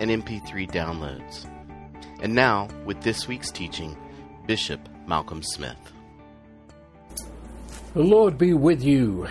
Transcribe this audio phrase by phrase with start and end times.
[0.00, 1.46] and MP3 downloads.
[2.20, 3.96] And now, with this week's teaching,
[4.46, 5.76] Bishop Malcolm Smith.
[7.94, 9.28] The Lord be with you,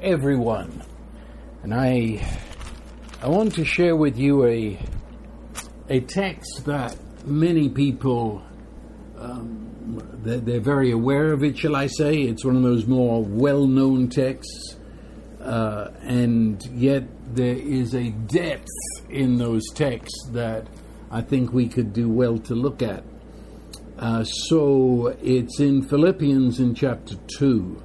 [0.00, 0.82] everyone.
[1.62, 2.26] And I,
[3.22, 4.78] I want to share with you a,
[5.88, 8.42] a text that many people,
[9.18, 9.70] um,
[10.22, 12.22] they're, they're, very aware of it, shall I say.
[12.22, 14.76] It's one of those more well known texts.
[15.40, 17.04] Uh, and yet
[17.34, 18.66] there is a depth
[19.10, 20.66] in those texts that
[21.10, 23.04] I think we could do well to look at.
[23.98, 27.82] Uh, so it's in Philippians in chapter 2.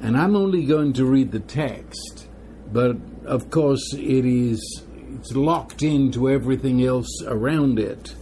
[0.00, 2.28] And I'm only going to read the text,
[2.72, 8.14] but of course it is it's locked into everything else around it,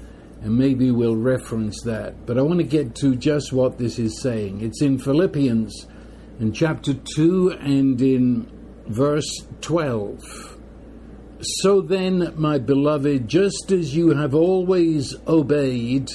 [0.42, 2.26] and maybe we'll reference that.
[2.26, 4.60] But I want to get to just what this is saying.
[4.60, 5.86] It's in Philippians
[6.38, 8.50] in chapter 2 and in
[8.86, 10.51] verse 12.
[11.44, 16.08] So then, my beloved, just as you have always obeyed,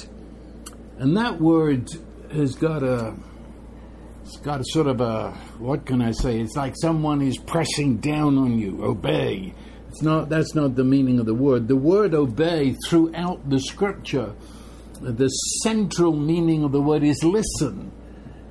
[0.96, 1.90] and that word
[2.32, 3.14] has got a
[4.22, 6.40] it's got a sort of a what can I say?
[6.40, 8.82] It's like someone is pressing down on you.
[8.82, 9.52] Obey.
[9.90, 11.68] It's not that's not the meaning of the word.
[11.68, 14.34] The word obey throughout the scripture,
[15.02, 15.28] the
[15.62, 17.92] central meaning of the word is listen.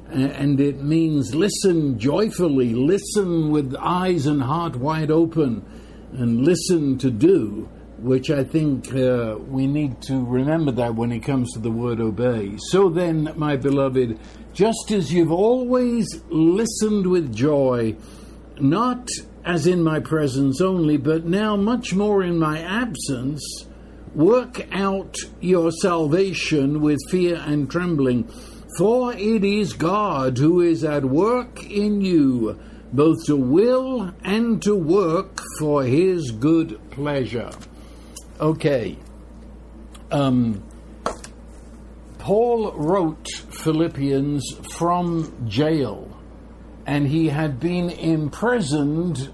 [0.09, 5.65] And it means listen joyfully, listen with eyes and heart wide open
[6.13, 7.69] and listen to do,
[7.99, 11.99] which I think uh, we need to remember that when it comes to the word
[11.99, 12.55] obey.
[12.69, 14.19] So then, my beloved,
[14.53, 17.95] just as you've always listened with joy,
[18.59, 19.07] not
[19.45, 23.41] as in my presence only, but now much more in my absence,
[24.13, 28.29] work out your salvation with fear and trembling.
[28.77, 32.59] For it is God who is at work in you
[32.93, 37.51] both to will and to work for his good pleasure.
[38.39, 38.97] Okay.
[40.11, 40.63] Um,
[42.17, 44.43] Paul wrote Philippians
[44.73, 46.17] from jail,
[46.85, 49.33] and he had been imprisoned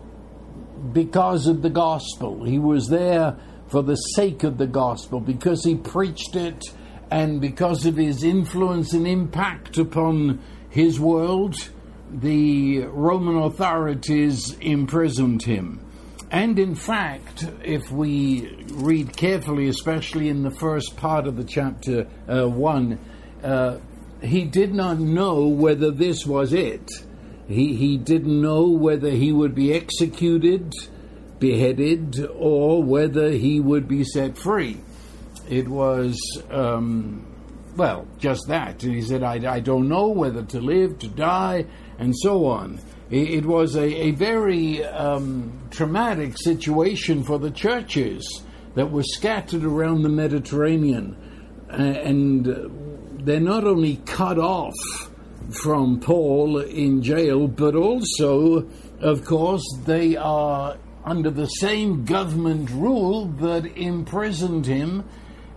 [0.91, 2.43] because of the gospel.
[2.43, 3.37] He was there
[3.67, 6.63] for the sake of the gospel, because he preached it,
[7.09, 10.39] and because of his influence and impact upon
[10.69, 11.55] his world
[12.13, 15.79] the Roman authorities imprisoned him.
[16.29, 22.07] And in fact, if we read carefully, especially in the first part of the chapter
[22.27, 22.99] uh, 1,
[23.43, 23.77] uh,
[24.21, 26.89] he did not know whether this was it.
[27.47, 30.71] He, he didn't know whether he would be executed,
[31.39, 34.81] beheaded, or whether he would be set free.
[35.49, 36.17] It was,
[36.49, 37.27] um,
[37.75, 38.83] well, just that.
[38.83, 41.65] And He said, I, I don't know whether to live, to die
[41.99, 42.79] and so on.
[43.09, 48.43] It, was a, a very um, traumatic situation for the churches
[48.75, 51.15] that were scattered around the Mediterranean.
[51.69, 52.45] And
[53.23, 54.73] they're not only cut off
[55.61, 58.67] from Paul in jail, but also,
[58.99, 65.03] of course, they are under the same government rule that imprisoned him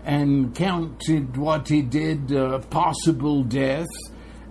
[0.05, 3.87] and counted what he did uh, possible death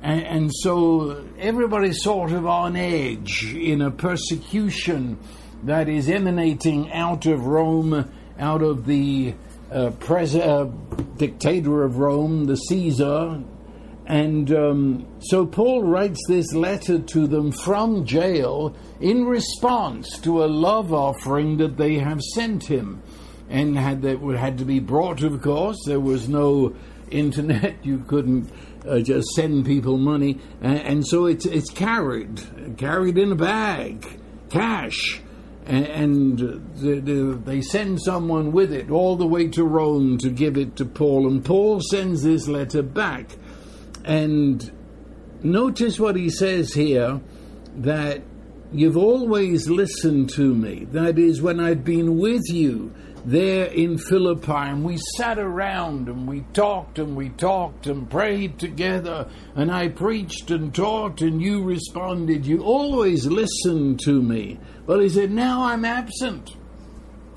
[0.05, 5.17] and, and so everybody's sort of on edge in a persecution
[5.63, 9.33] that is emanating out of Rome, out of the
[9.71, 10.65] uh, pres- uh,
[11.17, 13.41] dictator of Rome, the Caesar.
[14.05, 20.45] And um, so Paul writes this letter to them from jail in response to a
[20.45, 23.01] love offering that they have sent him.
[23.49, 25.77] And had that had to be brought, of course.
[25.87, 26.75] There was no
[27.09, 27.77] internet.
[27.83, 28.51] You couldn't
[28.87, 34.19] uh, just send people money, and, and, so it's it's carried carried in a bag,
[34.49, 35.21] cash,
[35.65, 36.39] and, and
[36.77, 40.75] the, the, they send someone with it all the way to Rome to give it
[40.77, 43.35] to Paul, and Paul sends this letter back,
[44.03, 44.71] and
[45.43, 47.21] notice what he says here
[47.77, 48.21] that
[48.71, 50.85] you've always listened to me.
[50.91, 52.93] That is, when I've been with you
[53.25, 58.59] there in Philippi, and we sat around and we talked and we talked and prayed
[58.59, 62.45] together, and I preached and taught, and you responded.
[62.45, 64.59] You always listened to me.
[64.85, 66.55] But he said, Now I'm absent.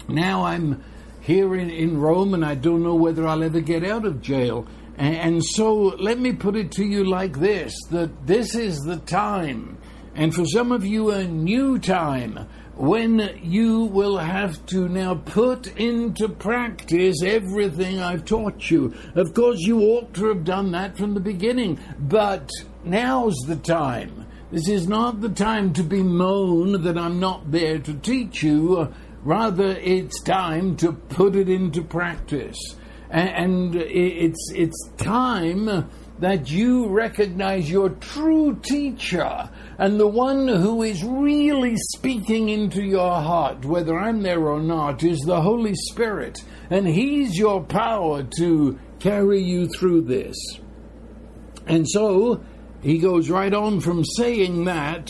[0.09, 0.83] Now I'm
[1.21, 4.67] here in, in Rome, and I don't know whether I'll ever get out of jail.
[4.99, 8.99] And, and so let me put it to you like this that this is the
[8.99, 9.79] time,
[10.15, 12.47] and for some of you, a new time
[12.79, 18.95] when you will have to now put into practice everything I've taught you.
[19.17, 22.49] Of course, you ought to have done that from the beginning, but
[22.85, 24.27] now's the time.
[24.53, 28.95] This is not the time to bemoan that I'm not there to teach you.
[29.25, 32.57] Rather, it's time to put it into practice.
[33.11, 35.91] And it's, it's time
[36.21, 43.21] that you recognize your true teacher and the one who is really speaking into your
[43.21, 46.43] heart, whether I'm there or not, is the Holy Spirit.
[46.69, 50.37] And He's your power to carry you through this.
[51.67, 52.43] And so
[52.83, 55.09] he goes right on from saying that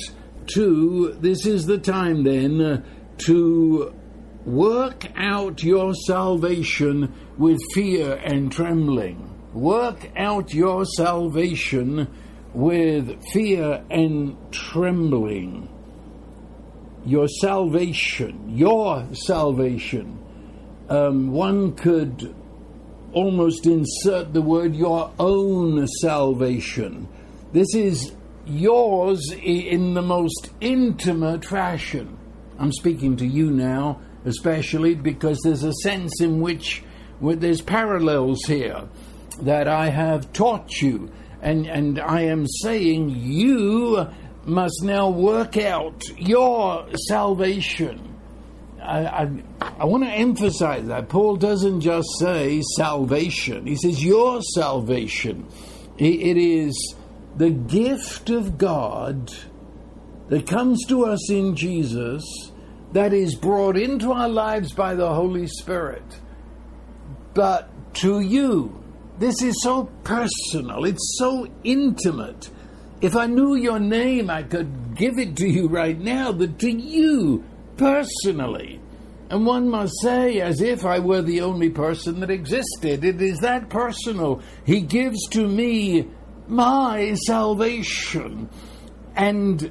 [0.55, 2.82] to this is the time then uh,
[3.19, 3.94] to
[4.44, 9.25] work out your salvation with fear and trembling.
[9.53, 12.09] Work out your salvation
[12.55, 15.69] with fear and trembling.
[17.05, 20.19] Your salvation, your salvation.
[20.89, 22.35] Um, one could
[23.12, 27.09] almost insert the word your own salvation.
[27.53, 28.12] This is
[28.47, 32.19] yours in the most intimate fashion.
[32.59, 36.83] I'm speaking to you now, especially because there's a sense in which
[37.21, 38.89] there's parallels here
[39.43, 44.08] that I have taught you and, and I am saying you
[44.44, 48.17] must now work out your salvation.
[48.82, 49.31] I, I,
[49.81, 51.08] I want to emphasize that.
[51.08, 55.46] Paul doesn't just say salvation, he says your salvation.
[55.99, 56.94] it is
[57.37, 59.31] the gift of God
[60.29, 62.23] that comes to us in Jesus
[62.93, 66.02] that is brought into our lives by the Holy Spirit.
[67.34, 68.82] But to you,
[69.19, 72.50] this is so personal, it's so intimate.
[73.00, 76.70] If I knew your name, I could give it to you right now, but to
[76.70, 77.44] you
[77.76, 78.81] personally.
[79.31, 83.38] And one must say, as if I were the only person that existed, it is
[83.41, 84.43] that personal.
[84.65, 86.09] He gives to me
[86.47, 88.49] my salvation.
[89.15, 89.70] And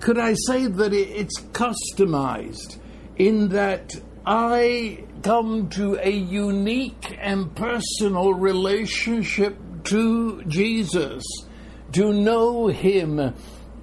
[0.00, 2.78] could I say that it's customized
[3.16, 3.94] in that
[4.26, 11.22] I come to a unique and personal relationship to Jesus,
[11.92, 13.34] to know Him,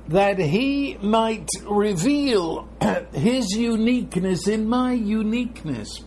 [0.08, 2.68] that He might reveal
[3.14, 6.04] His uniqueness in my uniqueness.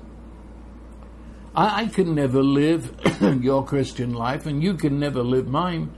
[1.55, 2.95] I, I can never live
[3.43, 5.93] your Christian life, and you can never live mine.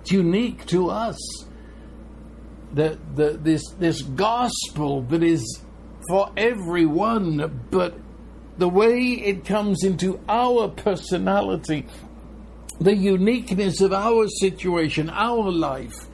[0.00, 1.18] It's unique to us.
[2.72, 5.62] The, the, this, this gospel that is
[6.08, 7.94] for everyone, but
[8.56, 11.86] the way it comes into our personality,
[12.80, 16.08] the uniqueness of our situation, our life.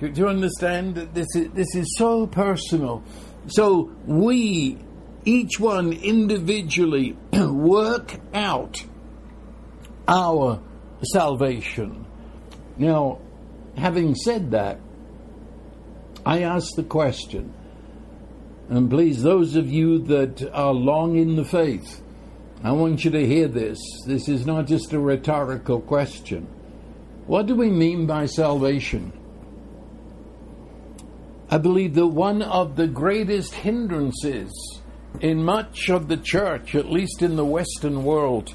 [0.00, 0.94] Do you understand?
[0.94, 3.02] That this is, this is so personal.
[3.48, 4.78] So we,
[5.24, 8.84] each one individually, work out
[10.08, 10.60] our
[11.12, 12.06] salvation.
[12.76, 13.20] Now,
[13.76, 14.80] having said that,
[16.24, 17.52] I ask the question
[18.72, 22.00] and please, those of you that are long in the faith,
[22.64, 23.78] I want you to hear this.
[24.06, 26.46] This is not just a rhetorical question.
[27.26, 29.12] What do we mean by salvation?
[31.50, 34.50] I believe that one of the greatest hindrances
[35.20, 38.54] in much of the church, at least in the Western world,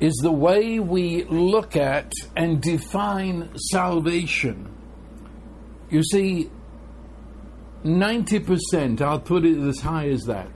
[0.00, 4.68] is the way we look at and define salvation.
[5.90, 6.50] You see,
[7.84, 10.48] 90%, I'll put it as high as that.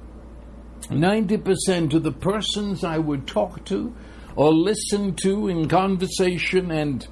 [0.83, 3.95] 90% of the persons I would talk to
[4.37, 7.07] or listen to in conversation and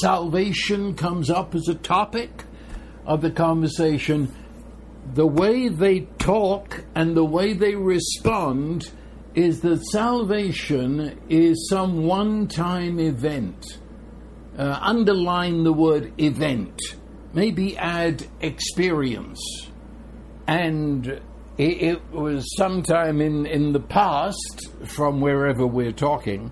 [0.00, 2.44] salvation comes up as a topic
[3.06, 4.34] of the conversation,
[5.14, 8.90] the way they talk and the way they respond
[9.34, 13.78] is that salvation is some one time event.
[14.58, 16.78] Uh, underline the word event
[17.32, 19.40] maybe add experience.
[20.46, 21.06] And
[21.58, 26.50] it, it, was sometime in, in the past, from wherever we're talking,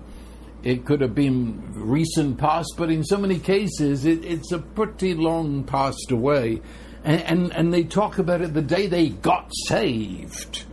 [0.63, 5.13] it could have been recent past, but in so many cases, it, it's a pretty
[5.13, 6.61] long past away.
[7.03, 10.65] And, and, and they talk about it the day they got saved.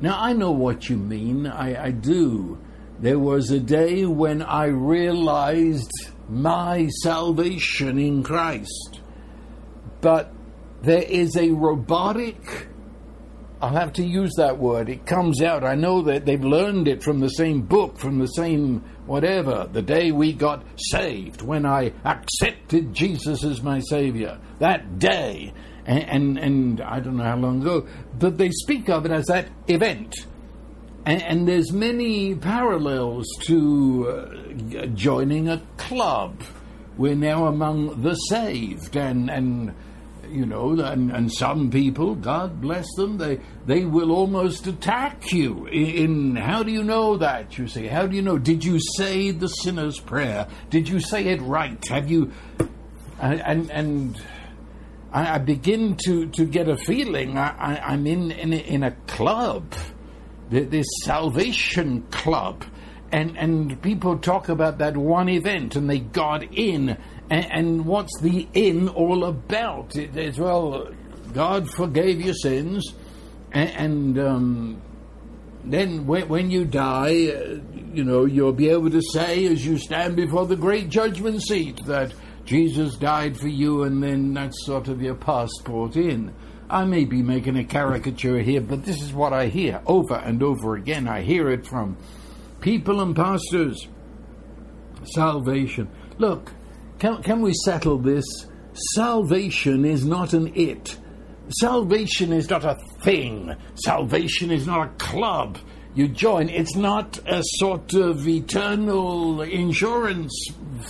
[0.00, 2.58] Now, I know what you mean, I, I do.
[3.00, 5.90] There was a day when I realized
[6.28, 8.99] my salvation in Christ
[10.00, 10.32] but
[10.82, 12.68] there is a robotic
[13.62, 14.88] I'll have to use that word.
[14.88, 15.64] It comes out.
[15.64, 19.68] I know that they've learned it from the same book, from the same whatever.
[19.70, 25.52] The day we got saved, when I accepted Jesus as my Savior, that day.
[25.84, 27.86] And, and, and I don't know how long ago,
[28.18, 30.14] but they speak of it as that event.
[31.04, 36.42] And, and there's many parallels to uh, joining a club.
[36.96, 39.74] We're now among the saved, and, and
[40.30, 45.66] you know, and, and some people, God bless them, they they will almost attack you.
[45.66, 47.58] In, in, how do you know that?
[47.58, 48.38] You say, how do you know?
[48.38, 50.46] Did you say the sinner's prayer?
[50.70, 51.82] Did you say it right?
[51.88, 52.32] Have you?
[53.20, 54.22] And and, and
[55.12, 59.74] I, begin to, to get a feeling I, am in in a, in a club,
[60.48, 62.64] this salvation club.
[63.12, 66.96] And, and people talk about that one event and they got in
[67.30, 69.96] and, and what's the in all about?
[69.96, 70.88] It is, well,
[71.32, 72.92] God forgave your sins,
[73.52, 74.82] and, and um,
[75.64, 77.60] then when, when, you die, uh,
[77.94, 81.78] you know, you'll be able to say as you stand before the great judgment seat
[81.86, 82.12] that
[82.44, 86.34] Jesus died for you, and then that's sort of your passport in.
[86.68, 90.42] I may be making a caricature here, but this is what I hear over and
[90.42, 91.06] over again.
[91.06, 91.96] I hear it from
[92.60, 93.86] people and pastors.
[95.04, 95.88] Salvation.
[96.18, 96.52] Look,
[97.00, 98.24] can, can we settle this?
[98.94, 100.96] Salvation is not an it.
[101.58, 103.52] Salvation is not a thing.
[103.74, 105.58] Salvation is not a club
[105.94, 106.48] you join.
[106.48, 110.32] It's not a sort of eternal insurance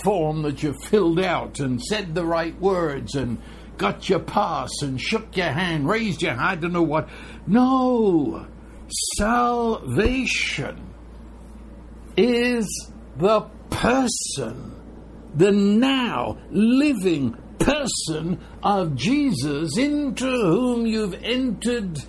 [0.03, 3.39] form that you filled out and said the right words and
[3.77, 7.09] got your pass and shook your hand, raised your hand, I don't know what.
[7.47, 8.45] No.
[9.17, 10.93] Salvation
[12.15, 14.80] is the person
[15.35, 21.99] the now living person of Jesus into whom you've entered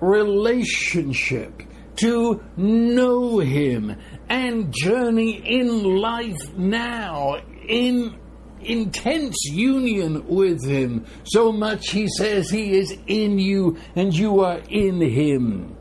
[0.00, 1.62] relationship
[1.96, 3.96] to know him
[4.28, 7.36] and journey in life now
[7.68, 8.18] in
[8.60, 11.04] intense union with him.
[11.24, 15.76] So much he says he is in you and you are in him.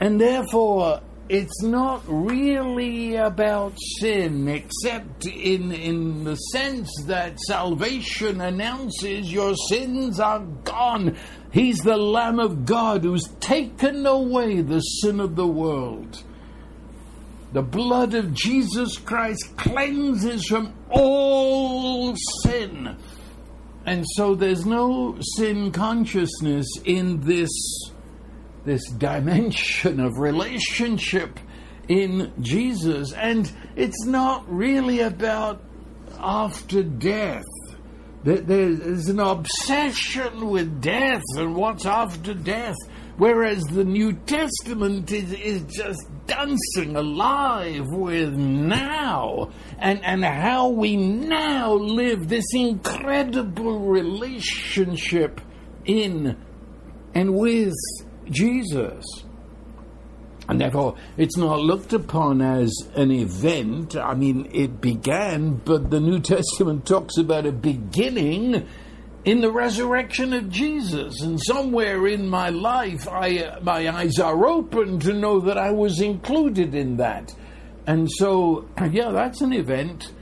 [0.00, 9.30] And therefore it's not really about sin, except in, in the sense that salvation announces
[9.30, 11.16] your sins are gone.
[11.52, 16.22] He's the Lamb of God who's taken away the sin of the world.
[17.52, 22.96] The blood of Jesus Christ cleanses from all sin.
[23.84, 27.50] And so there's no sin consciousness in this
[28.68, 31.40] this dimension of relationship
[31.88, 33.12] in Jesus.
[33.14, 35.62] And it's not really about
[36.18, 37.44] after death.
[38.24, 42.76] There's an obsession with death and what's after death,
[43.16, 50.96] whereas the New Testament is, is just dancing alive with now and, and how we
[50.96, 55.40] now live this incredible relationship
[55.86, 56.36] in
[57.14, 57.72] and with
[58.30, 59.04] Jesus.
[60.48, 63.96] And therefore, it's not looked upon as an event.
[63.96, 68.66] I mean, it began, but the New Testament talks about a beginning
[69.24, 71.20] in the resurrection of Jesus.
[71.20, 75.70] And somewhere in my life, I, uh, my eyes are open to know that I
[75.70, 77.34] was included in that.
[77.86, 80.12] And so, yeah, that's an event,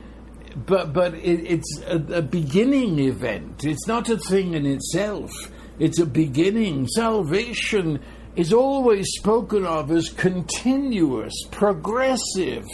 [0.56, 3.64] but, but it, it's a, a beginning event.
[3.64, 5.30] It's not a thing in itself.
[5.78, 6.86] It's a beginning.
[6.88, 8.00] Salvation
[8.34, 12.64] is always spoken of as continuous, progressive,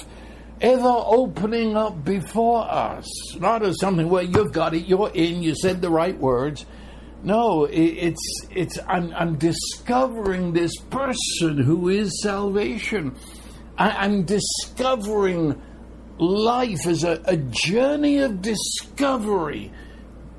[0.60, 3.06] ever opening up before us.
[3.36, 6.64] Not as something where you've got it, you're in, you said the right words.
[7.24, 13.14] No, it's it's I'm, I'm discovering this person who is salvation.
[13.78, 15.60] I, am discovering
[16.18, 19.72] life as a, a journey of discovery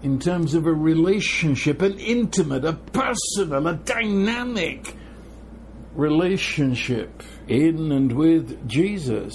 [0.03, 4.95] in terms of a relationship, an intimate, a personal, a dynamic
[5.95, 9.33] relationship in and with Jesus.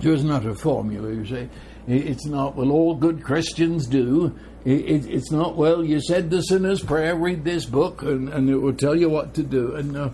[0.00, 1.48] There's not a formula, you say.
[1.86, 4.36] It's not, well, all good Christians do.
[4.64, 8.74] It's not, well, you said the sinner's prayer, read this book, and, and it will
[8.74, 9.76] tell you what to do.
[9.76, 10.12] And no,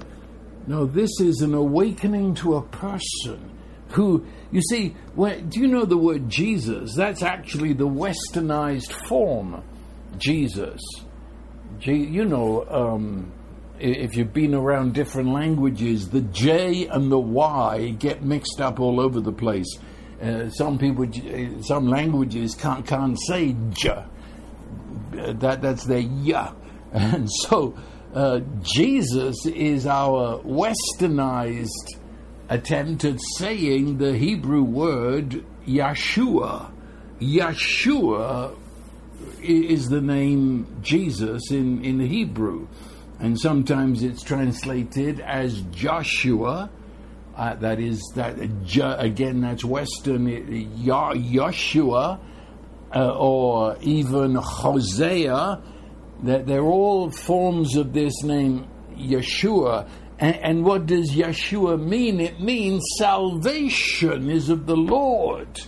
[0.67, 3.58] no, this is an awakening to a person
[3.91, 6.95] who you see, do you know the word Jesus?
[6.95, 9.63] That's actually the westernized form,
[10.19, 10.81] Jesus.
[11.81, 13.33] You know, um,
[13.79, 19.01] if you've been around different languages, the J and the Y get mixed up all
[19.01, 19.79] over the place.
[20.21, 21.07] Uh, some people,
[21.63, 24.05] some languages can't, can't say J.
[25.13, 26.53] That, that's their ya.
[26.91, 27.75] And so
[28.15, 31.98] Uh, Jesus is our westernized
[32.49, 36.71] attempt at saying the Hebrew word Yeshua.
[37.21, 38.57] Yeshua
[39.43, 42.69] is the name Jesus in, in Hebrew,
[43.19, 46.71] and sometimes it's translated as Joshua.
[47.37, 49.41] Uh, that is that again.
[49.43, 50.27] That's Western
[50.85, 52.21] Joshua,
[52.95, 55.63] uh, or even Hosea.
[56.25, 59.89] That they're all forms of this name Yeshua.
[60.19, 62.21] And, and what does Yeshua mean?
[62.21, 65.61] It means salvation is of the Lord.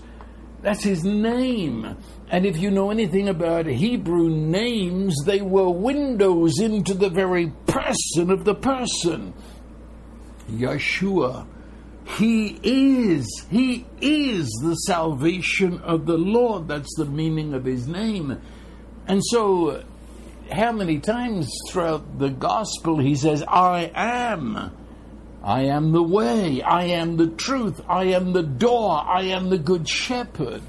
[0.62, 1.96] That's his name.
[2.30, 8.30] And if you know anything about Hebrew names, they were windows into the very person
[8.30, 9.34] of the person.
[10.50, 11.46] Yeshua.
[12.18, 16.66] He is, he is the salvation of the Lord.
[16.66, 18.40] That's the meaning of his name.
[19.06, 19.84] And so,
[20.52, 24.76] how many times throughout the gospel he says, I am.
[25.42, 29.58] I am the way, I am the truth, I am the door, I am the
[29.58, 30.62] good shepherd.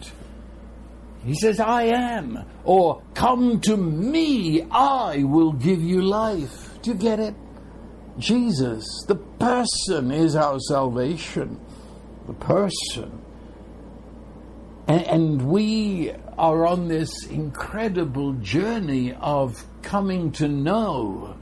[1.25, 2.45] He says, I am.
[2.63, 6.81] Or, come to me, I will give you life.
[6.81, 7.35] Do you get it?
[8.17, 11.59] Jesus, the person, is our salvation.
[12.27, 13.21] The person.
[14.87, 21.35] And, and we are on this incredible journey of coming to know,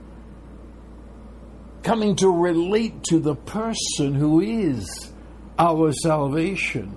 [1.84, 5.12] coming to relate to the person who is
[5.58, 6.96] our salvation.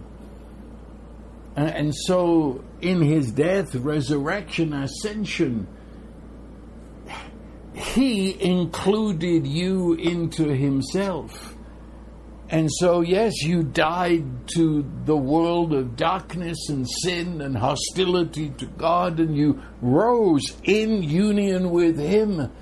[1.55, 5.67] And, so, in his death, resurrection, ascension,
[7.75, 11.52] he included you into himself.
[12.53, 18.67] And so, yes, you died to the world of darkness and sin and hostility to
[18.67, 22.53] God, and you rose in union with Him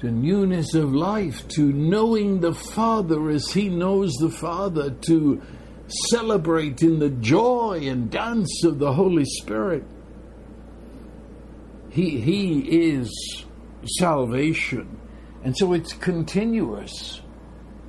[0.00, 5.40] to newness of life, to knowing the Father as He knows the Father, to
[6.08, 9.84] celebrate in the joy and dance of the Holy Spirit.
[11.90, 13.44] He, he is
[13.98, 15.00] salvation.
[15.44, 17.19] And so it's continuous.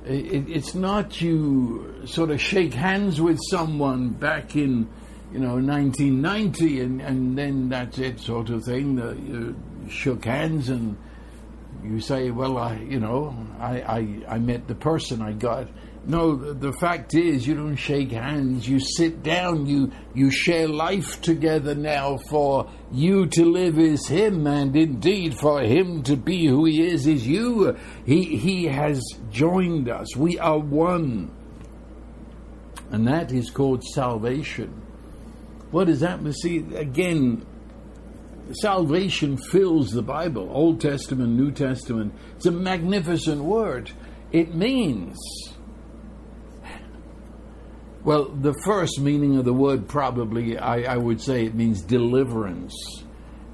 [0.04, 4.88] It, it's not you sort of shake hands with someone back in,
[5.32, 8.96] you know, 1990 and, and then that's it sort of thing.
[8.96, 9.56] The, you
[9.88, 10.96] shook hands and
[11.84, 15.68] you say, well, I, you know, I, I, I met the person I got.
[16.04, 18.68] No, the fact is, you don't shake hands.
[18.68, 19.66] You sit down.
[19.66, 22.16] You you share life together now.
[22.28, 27.06] For you to live is Him, and indeed for Him to be who He is
[27.06, 27.76] is you.
[28.04, 30.16] He He has joined us.
[30.16, 31.30] We are one,
[32.90, 34.82] and that is called salvation.
[35.70, 36.20] What is that?
[36.34, 37.46] See again.
[38.60, 42.12] Salvation fills the Bible, Old Testament, New Testament.
[42.36, 43.92] It's a magnificent word.
[44.32, 45.16] It means
[48.04, 52.74] well, the first meaning of the word probably, I, I would say it means deliverance.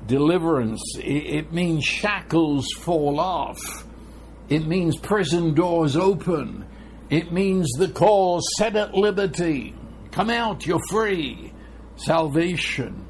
[0.07, 3.59] Deliverance, it, it means shackles fall off.
[4.49, 6.65] It means prison doors open.
[7.11, 9.75] It means the call set at liberty.
[10.13, 11.53] Come out, you're free.
[11.97, 13.07] Salvation.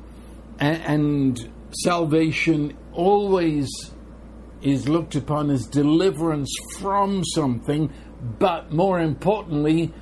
[0.58, 3.68] And, and salvation always
[4.60, 7.92] is looked upon as deliverance from something,
[8.40, 9.92] but more importantly,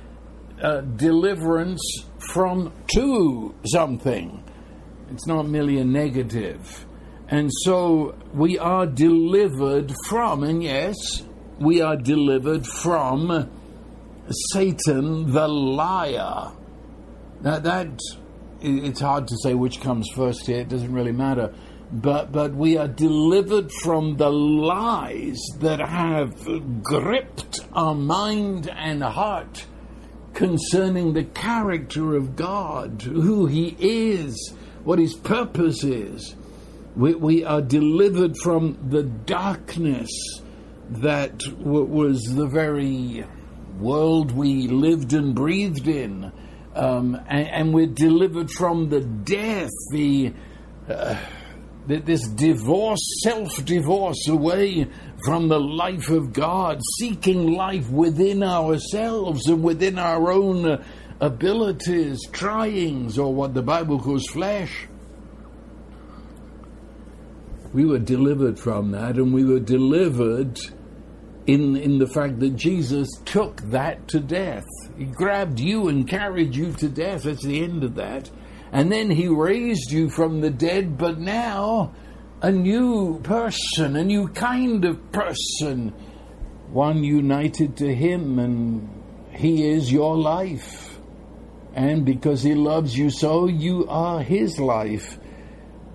[0.61, 1.81] uh, deliverance
[2.31, 4.43] from to something.
[5.11, 6.85] It's not merely a negative.
[7.29, 10.95] And so we are delivered from, and yes,
[11.59, 13.49] we are delivered from
[14.51, 16.51] Satan the liar.
[17.41, 17.99] Now that
[18.61, 21.53] it's hard to say which comes first here, it doesn't really matter.
[21.91, 26.35] But but we are delivered from the lies that have
[26.83, 29.65] gripped our mind and heart
[30.37, 36.35] concerning the character of God, who He is, what His purpose is.
[36.95, 40.11] We, we are delivered from the darkness
[40.91, 43.25] that w- was the very
[43.79, 46.31] world we lived and breathed in.
[46.75, 50.33] Um, and, and, we're delivered from the death, the,
[50.87, 51.19] uh,
[51.87, 54.87] this divorce, self divorce away
[55.25, 60.83] from the life of God, seeking life within ourselves and within our own uh,
[61.21, 64.87] abilities, tryings, or what the Bible calls flesh.
[67.73, 70.59] We were delivered from that, and we were delivered
[71.47, 74.65] in, in the fact that Jesus took that to death.
[74.97, 77.23] He grabbed you and carried you to death.
[77.23, 78.29] That's the end of that.
[78.71, 81.93] And then he raised you from the dead, but now
[82.41, 85.89] a new person, a new kind of person,
[86.71, 90.99] one united to Him, and He is your life.
[91.73, 95.17] And because He loves you so, you are His life,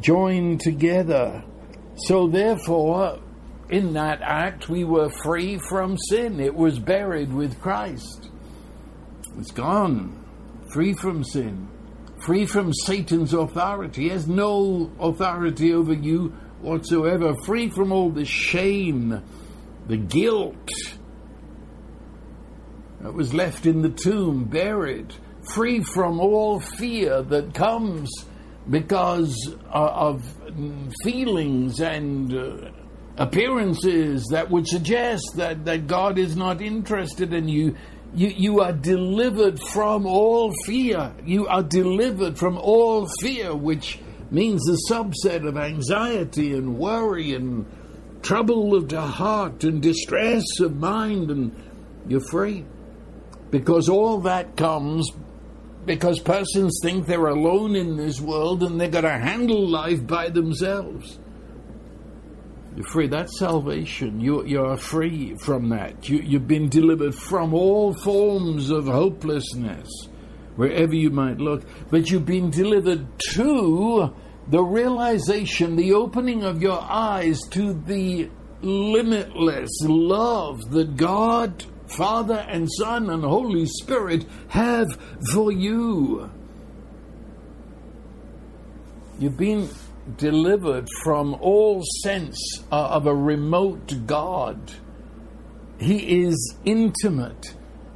[0.01, 1.45] joined together.
[1.95, 3.21] So, therefore,
[3.69, 6.41] in that act, we were free from sin.
[6.41, 8.31] It was buried with Christ.
[9.39, 10.25] It's gone,
[10.73, 11.69] free from sin
[12.25, 14.09] free from Satan's authority.
[14.09, 19.23] Has no authority over you whatsoever, free from all the shame,
[19.89, 20.71] the guilt
[23.01, 25.13] that was left in the tomb, buried,
[25.55, 28.09] free from all fear that comes
[28.71, 29.37] because
[29.69, 30.23] of
[31.03, 32.71] feelings and uh,
[33.17, 37.75] appearances that would suggest that, that God is not interested in you.
[38.15, 41.13] You, you are delivered from all fear.
[41.25, 43.99] You are delivered from all fear, which
[44.31, 47.67] means the subset of anxiety and worry and
[48.23, 51.55] trouble of the heart and distress of mind, and
[52.07, 52.65] you're free.
[53.51, 55.11] Because all that comes
[55.85, 60.29] because persons think they're alone in this world and they're going to handle life by
[60.29, 61.19] themselves.
[62.77, 63.07] You're free.
[63.07, 64.21] That's salvation.
[64.21, 66.09] You, you're free from that.
[66.09, 69.89] You, you've been delivered from all forms of hopelessness,
[70.57, 71.65] wherever you might look.
[71.91, 74.15] But you've been delivered to
[74.49, 78.31] the realization, the opening of your eyes to the
[78.63, 84.89] limitless love that God, Father, and Son, and Holy Spirit have
[85.33, 86.31] for you.
[89.19, 89.69] You've been
[90.17, 92.39] delivered from all sense
[92.71, 94.73] of a remote God.
[95.79, 97.55] He is intimate.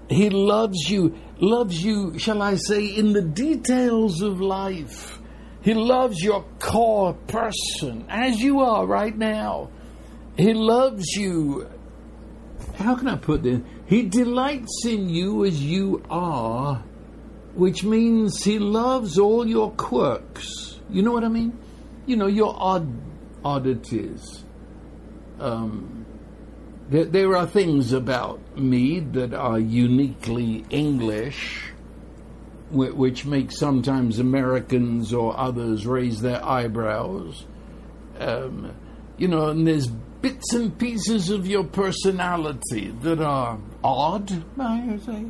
[0.08, 5.18] He loves you, loves you, shall I say, in the details of life.
[5.62, 9.70] He loves your core person as you are right now.
[10.36, 11.68] He loves you.
[12.76, 13.60] How can I put this?
[13.86, 16.84] He delights in you as you are,
[17.54, 20.78] which means he loves all your quirks.
[20.88, 21.58] You know what I mean?
[22.06, 22.88] You know, your odd
[23.44, 24.44] oddities.
[25.38, 26.06] Um,
[26.88, 31.72] there, there are things about me that are uniquely English,
[32.70, 37.44] which make sometimes Americans or others raise their eyebrows.
[38.18, 38.74] Um,
[39.18, 45.26] you know, and there's bits and pieces of your personality that are odd, I say.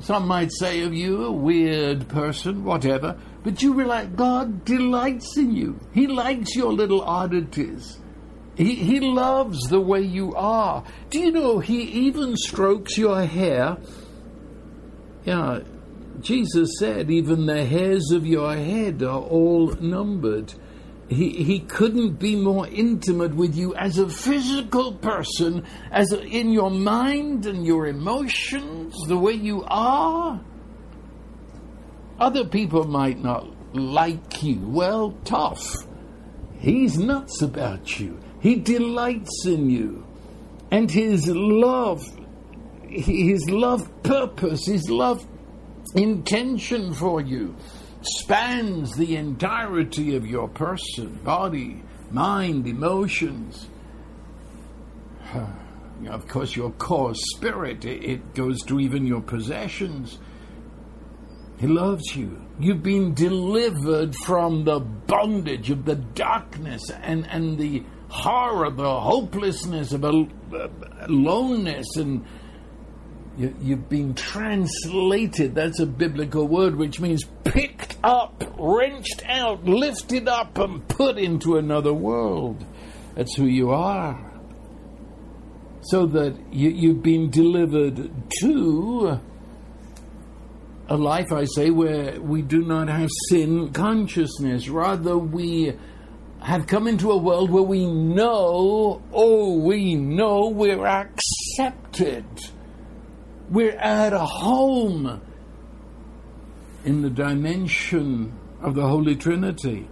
[0.00, 3.18] Some might say of you a weird person, whatever.
[3.42, 5.80] But you realize God delights in you.
[5.92, 7.98] He likes your little oddities.
[8.56, 10.84] He, he loves the way you are.
[11.08, 13.78] Do you know He even strokes your hair?
[15.24, 15.60] Yeah,
[16.20, 20.52] Jesus said, even the hairs of your head are all numbered.
[21.08, 26.70] He, he couldn't be more intimate with you as a physical person, as in your
[26.70, 30.40] mind and your emotions, the way you are.
[32.20, 34.60] Other people might not like you.
[34.60, 35.64] Well, tough.
[36.58, 38.20] He's nuts about you.
[38.40, 40.06] He delights in you.
[40.70, 42.02] And his love,
[42.88, 45.26] his love purpose, his love
[45.94, 47.56] intention for you
[48.02, 53.66] spans the entirety of your person, body, mind, emotions.
[56.08, 60.18] of course, your core spirit, it goes to even your possessions
[61.60, 62.40] he loves you.
[62.58, 69.92] You've been delivered from the bondage of the darkness and, and the horror, the hopelessness
[69.92, 72.24] of aloneness, and
[73.36, 75.54] you, you've been translated.
[75.54, 81.58] That's a biblical word which means picked up, wrenched out, lifted up, and put into
[81.58, 82.64] another world.
[83.16, 84.32] That's who you are.
[85.82, 89.20] So that you, you've been delivered to
[90.90, 94.68] a life, I say, where we do not have sin consciousness.
[94.68, 95.72] Rather, we
[96.42, 102.24] have come into a world where we know, oh, we know we're accepted.
[103.48, 105.22] We're at a home
[106.84, 109.88] in the dimension of the Holy Trinity.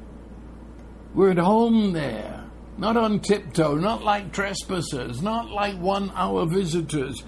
[1.14, 2.44] We're at home there,
[2.76, 7.22] not on tiptoe, not like trespassers, not like one hour visitors.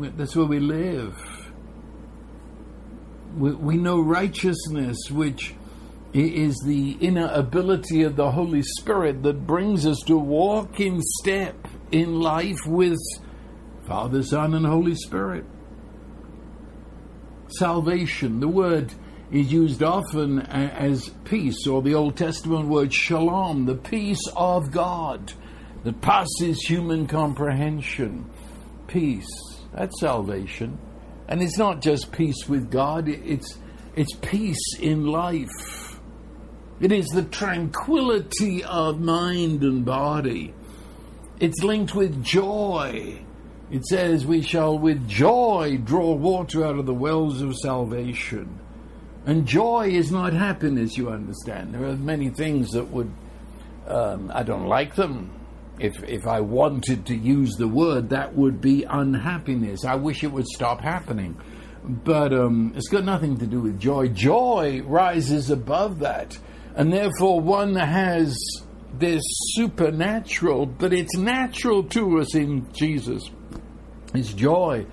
[0.00, 1.39] That's where we live
[3.36, 5.54] we, we know righteousness, which
[6.12, 11.68] is the inner ability of the Holy Spirit that brings us to walk in step
[11.92, 12.98] in life with
[13.86, 15.44] Father, Son, and Holy Spirit.
[17.58, 18.92] Salvation, the word
[19.30, 25.32] is used often as peace, or the Old Testament word shalom, the peace of God
[25.84, 28.28] that passes human comprehension.
[28.86, 29.28] Peace.
[29.72, 30.78] That's salvation.
[31.30, 33.56] And it's not just peace with God, it's,
[33.94, 35.98] it's peace in life.
[36.80, 40.52] It is the tranquility of mind and body.
[41.38, 43.22] It's linked with joy.
[43.70, 48.58] It says, We shall with joy draw water out of the wells of salvation.
[49.24, 51.74] And joy is not happiness, you understand.
[51.74, 53.12] There are many things that would,
[53.86, 55.30] um, I don't like them.
[55.80, 59.84] If, if I wanted to use the word, that would be unhappiness.
[59.84, 61.40] I wish it would stop happening.
[61.82, 64.08] But um, it's got nothing to do with joy.
[64.08, 66.38] Joy rises above that.
[66.74, 68.36] And therefore, one has
[68.92, 69.22] this
[69.54, 73.30] supernatural, but it's natural to us in Jesus.
[74.14, 74.86] It's joy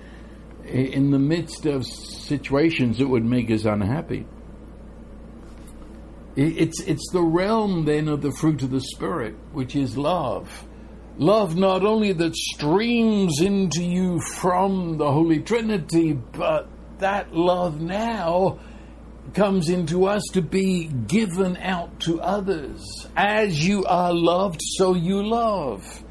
[0.64, 4.26] in the midst of situations that would make us unhappy.
[6.36, 10.67] It's, it's the realm then of the fruit of the Spirit, which is love.
[11.18, 18.58] Love not only that streams into you from the Holy Trinity, but that love now
[19.34, 22.82] comes into us to be given out to others.
[23.16, 26.04] As you are loved, so you love.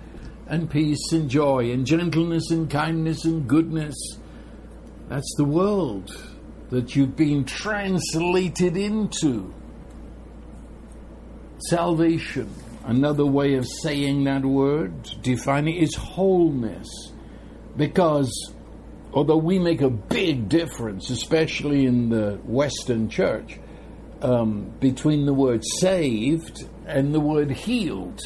[0.46, 3.96] And peace and joy and gentleness and kindness and goodness
[5.10, 6.16] that's the world
[6.70, 9.54] that you've been translated into.
[11.70, 12.54] Salvation,
[12.88, 16.88] another way of saying that word, defining it, is wholeness.
[17.76, 18.32] Because
[19.14, 23.60] although we make a big difference, especially in the Western church,
[24.22, 28.20] um, between the word saved and the word healed.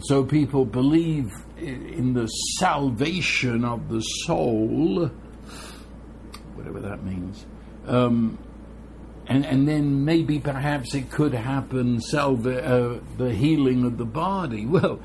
[0.00, 5.12] So people believe in the salvation of the soul
[6.54, 7.46] whatever that means.
[7.86, 8.38] Um,
[9.26, 14.66] and, and then maybe perhaps it could happen, salve, uh, the healing of the body.
[14.74, 15.00] Well,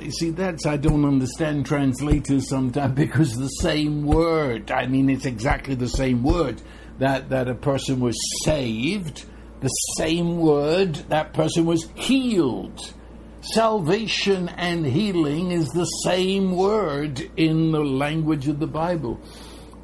[0.00, 5.26] you see, that's, I don't understand translators sometimes because the same word, I mean, it's
[5.26, 6.62] exactly the same word
[6.98, 9.24] that, that a person was saved,
[9.60, 12.92] the same word, that person was healed.
[13.40, 19.20] Salvation and healing is the same word in the language of the Bible.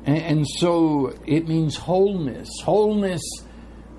[0.04, 3.22] And, and so it means wholeness, wholeness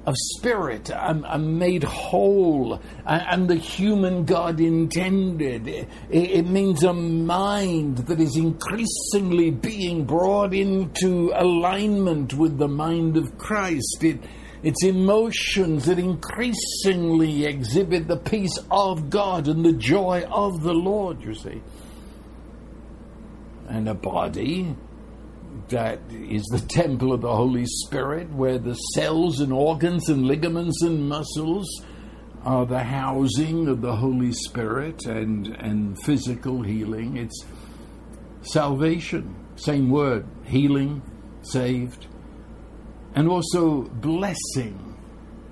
[0.05, 0.91] of spirit.
[0.91, 2.79] I'm, I'm made whole.
[3.05, 5.67] I, am the human God intended.
[5.67, 13.17] It, it, means a mind that is increasingly being brought into alignment with the mind
[13.17, 14.03] of Christ.
[14.03, 14.19] It,
[14.63, 21.21] it's emotions that increasingly exhibit the peace of God and the joy of the Lord,
[21.21, 21.61] you see.
[23.67, 24.75] And a body
[25.69, 30.81] that is the temple of the Holy Spirit, where the cells and organs and ligaments
[30.81, 31.67] and muscles
[32.43, 37.17] are the housing of the Holy Spirit and, and physical healing.
[37.17, 37.43] It's
[38.41, 41.01] salvation, same word, healing,
[41.41, 42.07] saved,
[43.15, 44.81] and also blessing.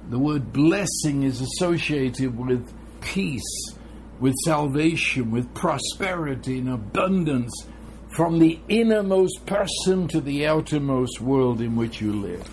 [0.10, 3.74] The word blessing is associated with peace,
[4.20, 7.68] with salvation, with prosperity and abundance
[8.14, 12.48] from the innermost person to the outermost world in which you live.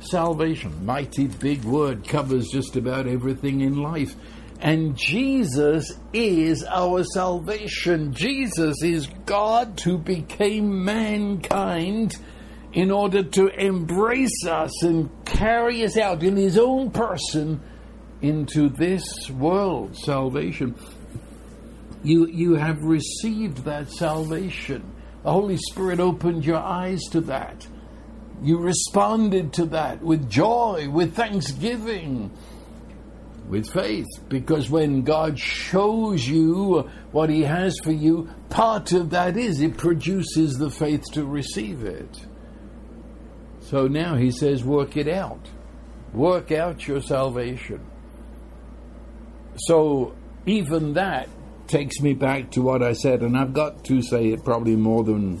[0.00, 4.14] Salvation, mighty big word, covers just about everything in life.
[4.60, 8.12] And Jesus is our salvation.
[8.12, 12.16] Jesus is God who became mankind
[12.72, 17.60] in order to embrace us and carry us out in his own person
[18.22, 19.96] into this world.
[19.96, 20.76] Salvation.
[22.02, 24.82] You, you have received that salvation.
[25.22, 27.66] The Holy Spirit opened your eyes to that.
[28.42, 32.30] You responded to that with joy, with thanksgiving,
[33.48, 34.06] with faith.
[34.28, 39.76] Because when God shows you what He has for you, part of that is it
[39.76, 42.26] produces the faith to receive it.
[43.60, 45.50] So now He says, work it out.
[46.14, 47.84] Work out your salvation.
[49.66, 50.14] So
[50.46, 51.28] even that
[51.70, 55.04] takes me back to what I said, and I've got to say it probably more
[55.04, 55.40] than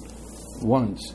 [0.62, 1.14] once,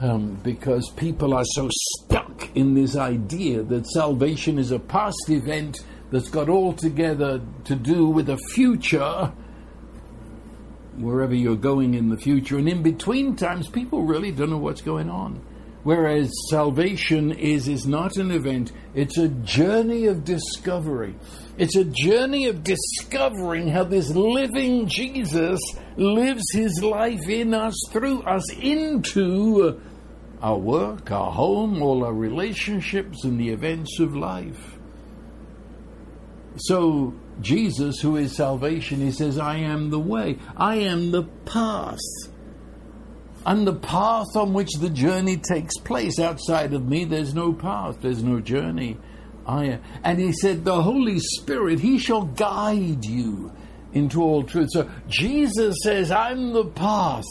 [0.00, 5.78] um, because people are so stuck in this idea that salvation is a past event
[6.10, 9.32] that's got altogether to do with a future,
[10.96, 14.82] wherever you're going in the future, and in between times, people really don't know what's
[14.82, 15.40] going on.
[15.82, 21.14] Whereas salvation is, is not an event, it's a journey of discovery.
[21.56, 25.58] It's a journey of discovering how this living Jesus
[25.96, 29.80] lives his life in us, through us, into
[30.42, 34.78] our work, our home, all our relationships, and the events of life.
[36.56, 41.98] So, Jesus, who is salvation, he says, I am the way, I am the path.
[43.50, 46.20] I'm the path on which the journey takes place.
[46.20, 48.96] Outside of me, there's no path, there's no journey.
[49.44, 49.80] I.
[50.04, 53.50] And he said, The Holy Spirit, he shall guide you
[53.92, 54.68] into all truth.
[54.70, 57.24] So Jesus says, I'm the path.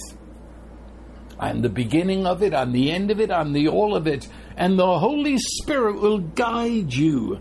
[1.40, 4.28] I'm the beginning of it, I'm the end of it, I'm the all of it.
[4.58, 7.40] And the Holy Spirit will guide you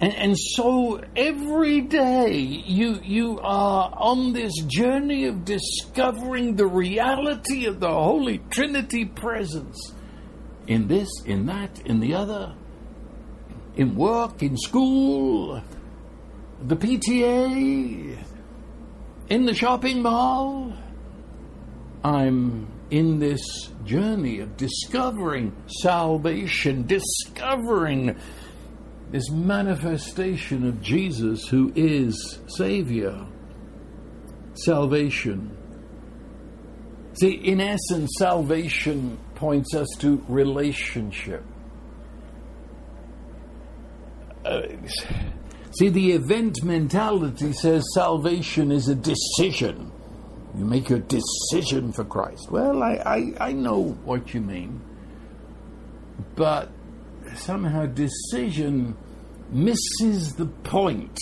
[0.00, 7.66] and, and so every day you, you are on this journey of discovering the reality
[7.66, 9.92] of the Holy Trinity presence
[10.68, 12.54] in this, in that, in the other,
[13.74, 15.60] in work, in school,
[16.62, 18.18] the PTA,
[19.28, 20.72] in the shopping mall.
[22.04, 23.40] I'm in this
[23.84, 28.16] journey of discovering salvation, discovering
[29.10, 33.26] this manifestation of Jesus who is Savior,
[34.54, 35.56] salvation.
[37.20, 41.42] See, in essence, salvation points us to relationship.
[44.44, 44.62] Uh,
[45.78, 49.90] see, the event mentality says salvation is a decision.
[50.56, 52.50] You make your decision for Christ.
[52.50, 54.80] Well, I, I, I know what you mean.
[56.34, 56.70] But
[57.36, 58.96] somehow decision
[59.50, 61.18] misses the point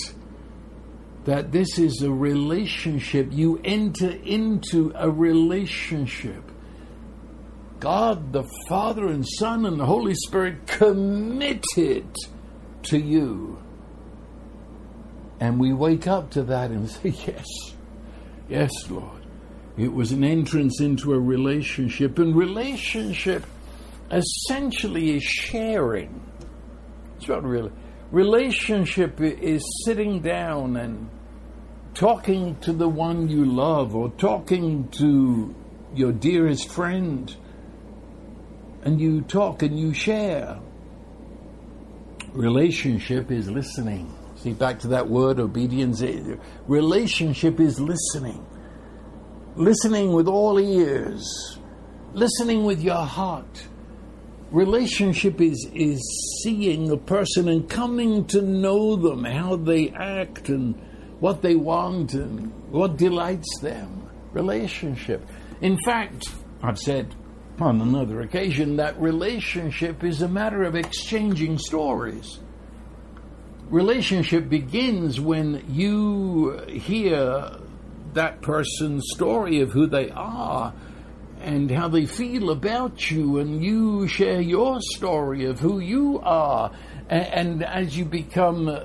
[1.24, 3.28] that this is a relationship.
[3.32, 6.42] You enter into a relationship.
[7.80, 12.06] God, the Father and Son and the Holy Spirit committed
[12.84, 13.60] to you.
[15.40, 17.46] And we wake up to that and say, Yes,
[18.48, 19.26] yes, Lord.
[19.76, 22.18] It was an entrance into a relationship.
[22.18, 23.44] And relationship
[24.10, 26.20] essentially is sharing.
[27.16, 27.72] It's not really.
[28.10, 31.10] Relationship is sitting down and
[31.94, 35.54] talking to the one you love or talking to
[35.94, 37.34] your dearest friend.
[38.82, 40.60] And you talk and you share.
[42.32, 44.14] Relationship is listening.
[44.36, 46.02] See, back to that word, obedience.
[46.02, 46.36] Eh,
[46.68, 48.46] relationship is listening.
[49.56, 51.58] Listening with all ears.
[52.12, 53.66] Listening with your heart
[54.50, 56.00] relationship is is
[56.42, 60.74] seeing a person and coming to know them, how they act and
[61.20, 64.08] what they want and what delights them.
[64.32, 65.26] Relationship.
[65.60, 66.28] In fact,
[66.62, 67.14] I've said
[67.58, 72.38] on another occasion that relationship is a matter of exchanging stories.
[73.70, 77.50] Relationship begins when you hear
[78.12, 80.72] that person's story of who they are
[81.46, 86.72] and how they feel about you, and you share your story of who you are.
[87.08, 88.80] And, and as you become uh,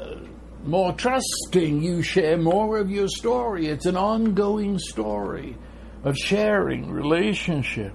[0.63, 3.65] more trusting, you share more of your story.
[3.65, 5.58] It's an ongoing story
[6.04, 7.93] of sharing, relationship.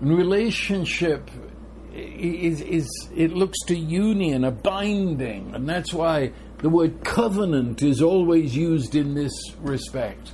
[0.00, 1.28] And relationship
[1.92, 8.00] is, is it looks to union, a binding, and that's why the word covenant is
[8.00, 10.32] always used in this respect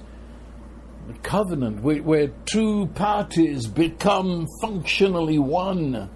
[1.12, 6.10] covenant where, where two parties become functionally one.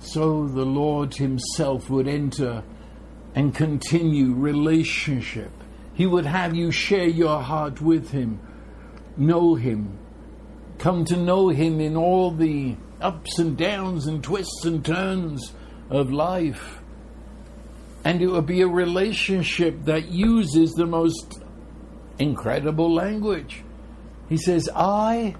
[0.00, 2.62] So the Lord Himself would enter
[3.34, 5.50] and continue relationship.
[5.94, 8.40] He would have you share your heart with Him,
[9.16, 9.98] know Him,
[10.78, 15.52] come to know Him in all the ups and downs and twists and turns
[15.90, 16.80] of life.
[18.04, 21.42] And it would be a relationship that uses the most
[22.18, 23.62] incredible language.
[24.28, 25.34] He says, I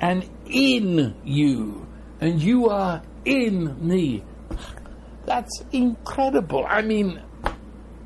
[0.00, 1.86] am in you,
[2.20, 4.24] and you are in me.
[5.24, 6.64] That's incredible.
[6.68, 7.20] I mean,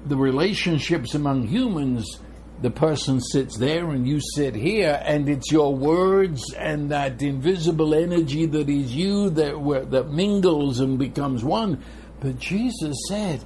[0.07, 2.21] the relationships among humans,
[2.63, 7.95] the person sits there and you sit here, and it's your words and that invisible
[7.95, 11.83] energy that is you that, that mingles and becomes one.
[12.21, 13.45] But Jesus said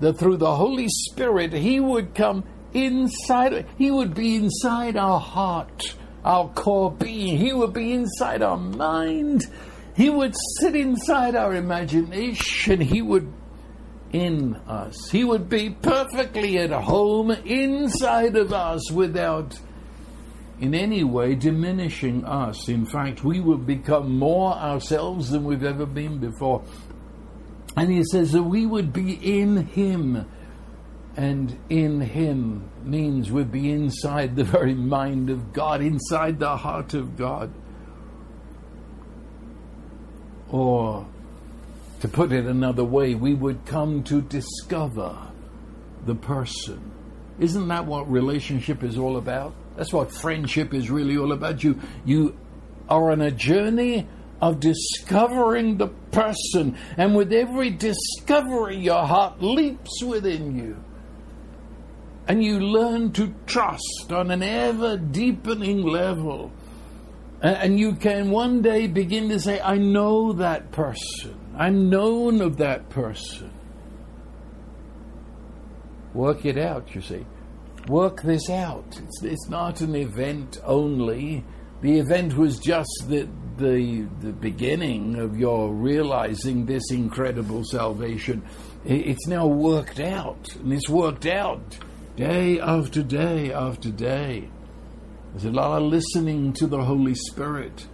[0.00, 2.44] that through the Holy Spirit, He would come
[2.74, 7.38] inside, He would be inside our heart, our core being.
[7.38, 9.46] He would be inside our mind.
[9.96, 12.80] He would sit inside our imagination.
[12.80, 13.32] He would
[14.14, 15.10] in us.
[15.10, 19.58] He would be perfectly at home inside of us without
[20.60, 22.68] in any way diminishing us.
[22.68, 26.62] In fact, we would become more ourselves than we've ever been before.
[27.76, 30.26] And he says that we would be in him
[31.16, 36.94] and in Him means we'd be inside the very mind of God, inside the heart
[36.94, 37.52] of God.
[40.50, 41.06] Or,
[42.00, 45.16] to put it another way, we would come to discover
[46.04, 46.92] the person.
[47.38, 49.54] Isn't that what relationship is all about?
[49.76, 51.64] That's what friendship is really all about.
[51.64, 52.36] You, you
[52.88, 54.06] are on a journey
[54.40, 60.76] of discovering the person, and with every discovery, your heart leaps within you.
[62.26, 66.52] And you learn to trust on an ever deepening level.
[67.42, 71.38] And you can one day begin to say, I know that person.
[71.56, 73.52] I'm known of that person.
[76.14, 77.26] Work it out, you see.
[77.88, 78.98] Work this out.
[79.02, 81.44] It's, it's not an event only.
[81.82, 88.42] The event was just the, the, the beginning of your realizing this incredible salvation.
[88.86, 91.78] It's now worked out, and it's worked out
[92.16, 94.48] day after day after day.
[95.32, 97.88] There's a lot of listening to the Holy Spirit.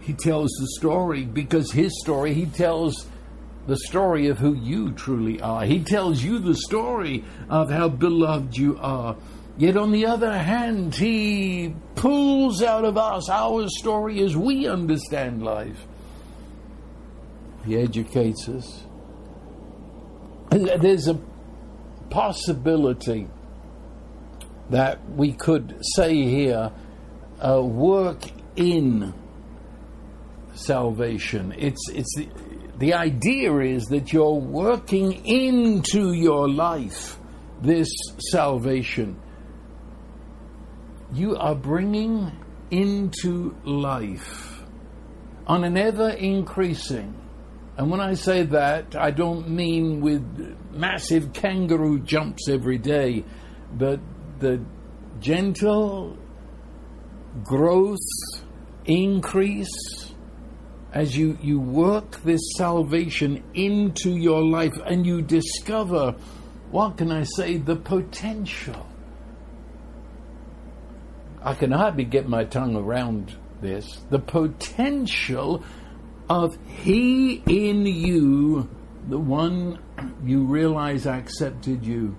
[0.00, 3.06] He tells the story because his story, he tells
[3.66, 5.64] the story of who you truly are.
[5.64, 9.16] He tells you the story of how beloved you are.
[9.56, 15.42] Yet on the other hand, he pulls out of us our story as we understand
[15.42, 15.84] life.
[17.66, 18.84] He educates us.
[20.50, 21.20] There's a
[22.08, 23.28] possibility
[24.70, 26.72] that we could say here
[27.40, 28.22] uh, work
[28.56, 29.14] in
[30.54, 31.54] salvation.
[31.56, 32.28] It's, it's the,
[32.78, 37.18] the idea is that you're working into your life
[37.62, 37.88] this
[38.30, 39.20] salvation.
[41.12, 42.32] You are bringing
[42.70, 44.62] into life
[45.46, 47.14] on an ever increasing.
[47.76, 53.24] And when I say that, I don't mean with massive kangaroo jumps every day,
[53.72, 54.00] but
[54.38, 54.60] the
[55.20, 56.16] gentle
[57.44, 57.98] growth,
[58.84, 60.14] increase,
[60.92, 66.12] as you, you work this salvation into your life and you discover,
[66.70, 68.86] what can I say, the potential.
[71.42, 74.00] I can hardly get my tongue around this.
[74.10, 75.62] The potential
[76.28, 78.68] of He in you,
[79.08, 79.78] the one
[80.24, 82.16] you realize accepted you,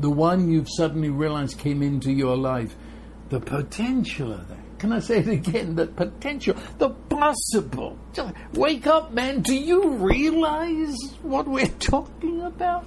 [0.00, 2.74] the one you've suddenly realized came into your life.
[3.28, 4.78] The potential of that.
[4.78, 5.74] Can I say it again?
[5.74, 7.98] The potential, the possible.
[8.14, 9.42] Just wake up, man.
[9.42, 12.86] Do you realize what we're talking about?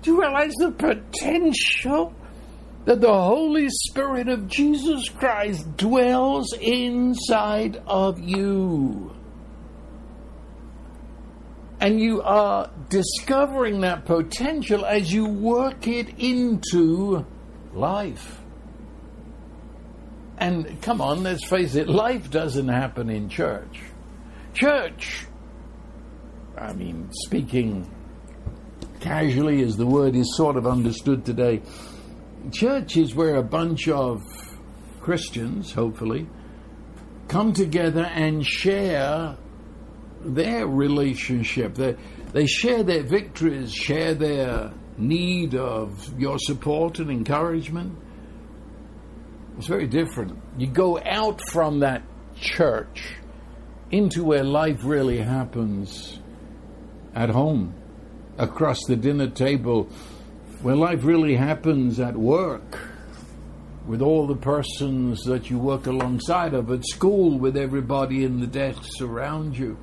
[0.00, 2.14] Do you realize the potential
[2.86, 9.14] that the Holy Spirit of Jesus Christ dwells inside of you?
[11.80, 17.24] And you are discovering that potential as you work it into
[17.72, 18.40] life.
[20.38, 23.80] And come on, let's face it, life doesn't happen in church.
[24.54, 25.26] Church,
[26.56, 27.88] I mean, speaking
[29.00, 31.62] casually as the word is sort of understood today,
[32.52, 34.22] church is where a bunch of
[35.00, 36.28] Christians, hopefully,
[37.28, 39.36] come together and share
[40.22, 41.74] their relationship.
[41.74, 41.96] They,
[42.32, 47.96] they share their victories, share their need of your support and encouragement
[49.58, 50.38] it's very different.
[50.56, 52.02] You go out from that
[52.36, 53.16] church
[53.90, 56.20] into where life really happens
[57.12, 57.74] at home,
[58.38, 59.88] across the dinner table,
[60.62, 62.78] where life really happens at work,
[63.88, 68.46] with all the persons that you work alongside of, at school, with everybody in the
[68.46, 69.76] desks around you.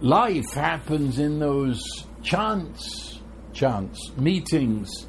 [0.00, 1.82] Life happens in those
[2.22, 3.20] chance,
[3.52, 5.06] chance meetings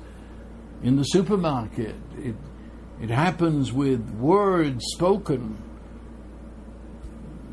[0.84, 1.96] in the supermarket.
[2.18, 2.36] It
[3.02, 5.58] it happens with words spoken,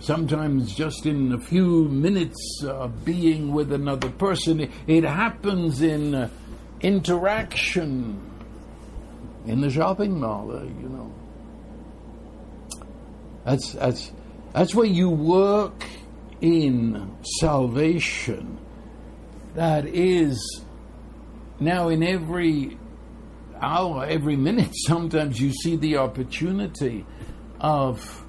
[0.00, 4.68] sometimes just in a few minutes of being with another person.
[4.88, 6.30] It happens in uh,
[6.80, 8.20] interaction
[9.46, 11.14] in the shopping mall, uh, you know.
[13.44, 14.10] That's, that's,
[14.52, 15.86] that's where you work
[16.40, 18.58] in salvation.
[19.54, 20.64] That is
[21.58, 22.78] now in every
[23.60, 27.06] hour, every minute, sometimes you see the opportunity
[27.60, 28.24] of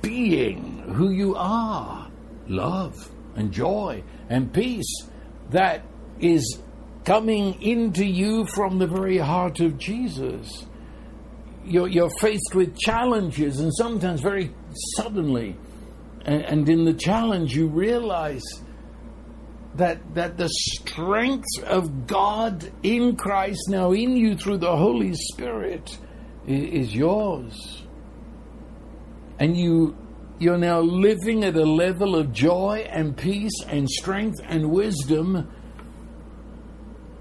[0.00, 2.10] being who you are
[2.48, 5.08] love and joy and peace
[5.50, 5.84] that
[6.20, 6.60] is
[7.04, 10.66] coming into you from the very heart of Jesus.
[11.64, 14.52] You're, you're faced with challenges, and sometimes very
[14.96, 15.56] suddenly.
[16.26, 18.42] And, and in the challenge, you realize
[19.76, 25.98] that, that the strength of God in Christ now in you through the Holy Spirit
[26.46, 27.82] is, is yours.
[29.38, 29.96] And you
[30.38, 35.50] you're now living at a level of joy and peace and strength and wisdom.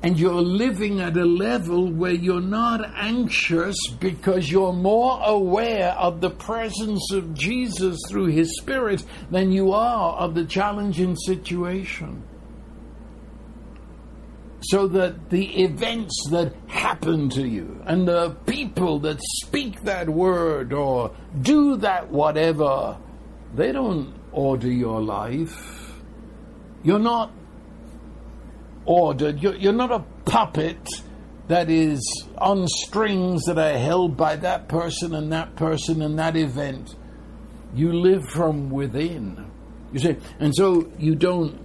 [0.05, 6.21] And you're living at a level where you're not anxious because you're more aware of
[6.21, 12.21] the presence of Jesus through His Spirit than you are of the challenging situation
[14.61, 20.71] so that the events that happen to you and the people that speak that word
[20.71, 22.95] or do that whatever,
[23.55, 25.91] they don't order your life.
[26.83, 27.31] You're not
[28.85, 30.87] ordered, you're, you're not a puppet
[31.47, 32.01] that is
[32.37, 36.95] on strings that are held by that person and that person and that event.
[37.73, 39.51] You live from within.
[39.91, 41.59] You see, and so you don't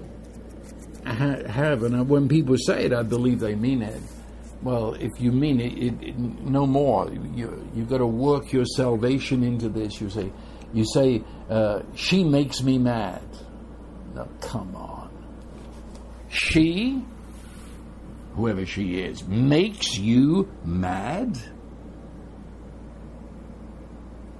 [1.07, 4.03] ha- have, and when people say it, I believe they mean it.
[4.63, 7.11] Well, if you mean it, it, it no more.
[7.11, 10.01] You you've got to work your salvation into this.
[10.01, 10.31] You say,
[10.75, 13.23] you say, uh, she makes me mad.
[14.15, 15.10] Now, come on.
[16.31, 17.05] She,
[18.35, 21.39] whoever she is, makes you mad.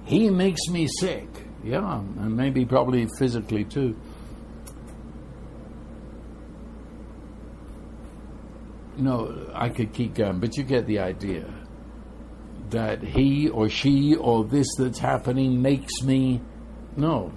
[0.05, 1.27] He makes me sick.
[1.63, 3.95] Yeah, and maybe probably physically too.
[9.01, 11.51] no, I could keep going, but you get the idea
[12.69, 16.41] that he or she or this that's happening makes me.
[16.95, 17.33] No.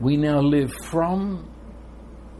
[0.00, 1.48] We now live from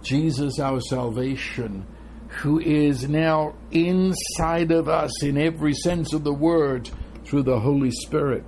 [0.02, 1.86] Jesus, our salvation,
[2.28, 6.90] who is now inside of us in every sense of the word
[7.24, 8.44] through the Holy Spirit.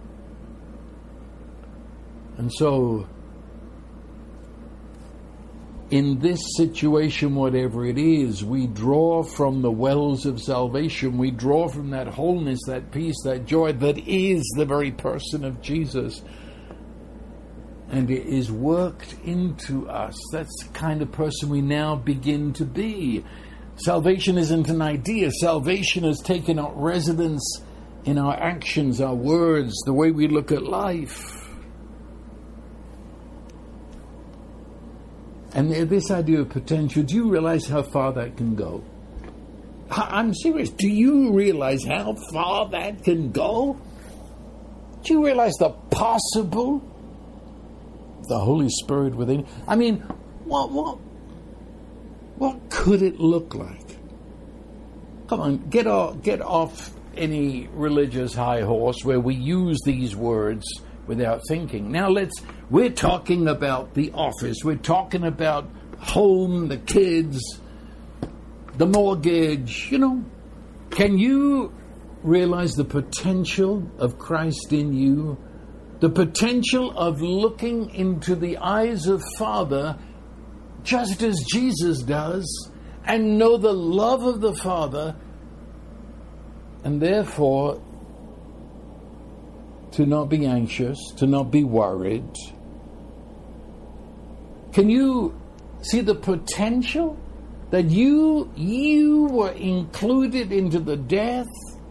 [2.39, 3.07] And so
[5.93, 11.19] in this situation, whatever it is, we draw from the wells of salvation.
[11.19, 15.61] We draw from that wholeness, that peace, that joy that is the very person of
[15.61, 16.23] Jesus.
[17.93, 20.17] And it is worked into us.
[20.33, 23.23] That's the kind of person we now begin to be.
[23.77, 27.63] Salvation isn't an idea, salvation has taken up residence
[28.05, 31.39] in our actions, our words, the way we look at life.
[35.55, 38.83] And this idea of potential, do you realize how far that can go?
[39.91, 40.71] I'm serious.
[40.71, 43.79] Do you realize how far that can go?
[45.03, 46.89] Do you realize the possible?
[48.33, 49.47] The Holy Spirit within.
[49.69, 49.99] I mean,
[50.45, 50.97] what what
[52.37, 53.99] what could it look like?
[55.29, 60.65] Come on, get off get off any religious high horse where we use these words
[61.07, 61.93] without thinking.
[61.93, 62.33] Now let's,
[62.71, 65.69] we're talking about the office, we're talking about
[65.99, 67.39] home, the kids,
[68.79, 70.25] the mortgage, you know.
[70.89, 71.75] Can you
[72.23, 75.37] realize the potential of Christ in you?
[76.03, 79.97] The potential of looking into the eyes of Father
[80.83, 82.73] just as Jesus does
[83.05, 85.15] and know the love of the Father
[86.83, 87.81] and therefore
[89.93, 92.35] to not be anxious, to not be worried.
[94.73, 95.41] Can you
[95.83, 97.17] see the potential
[97.71, 101.47] that you you were included into the death,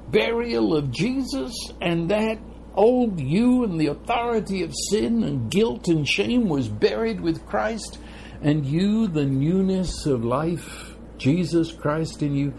[0.10, 2.38] burial of Jesus, and that
[2.76, 8.00] old you and the authority of sin and guilt and shame was buried with Christ,
[8.42, 12.54] and you, the newness of life, Jesus Christ in you.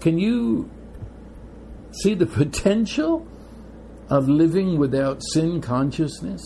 [0.00, 0.70] Can you
[2.02, 3.26] see the potential
[4.08, 6.42] of living without sin consciousness?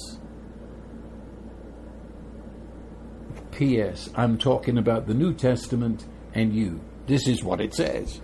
[3.52, 4.10] P.S.
[4.14, 6.78] I'm talking about the New Testament and you.
[7.06, 8.20] This is what it says.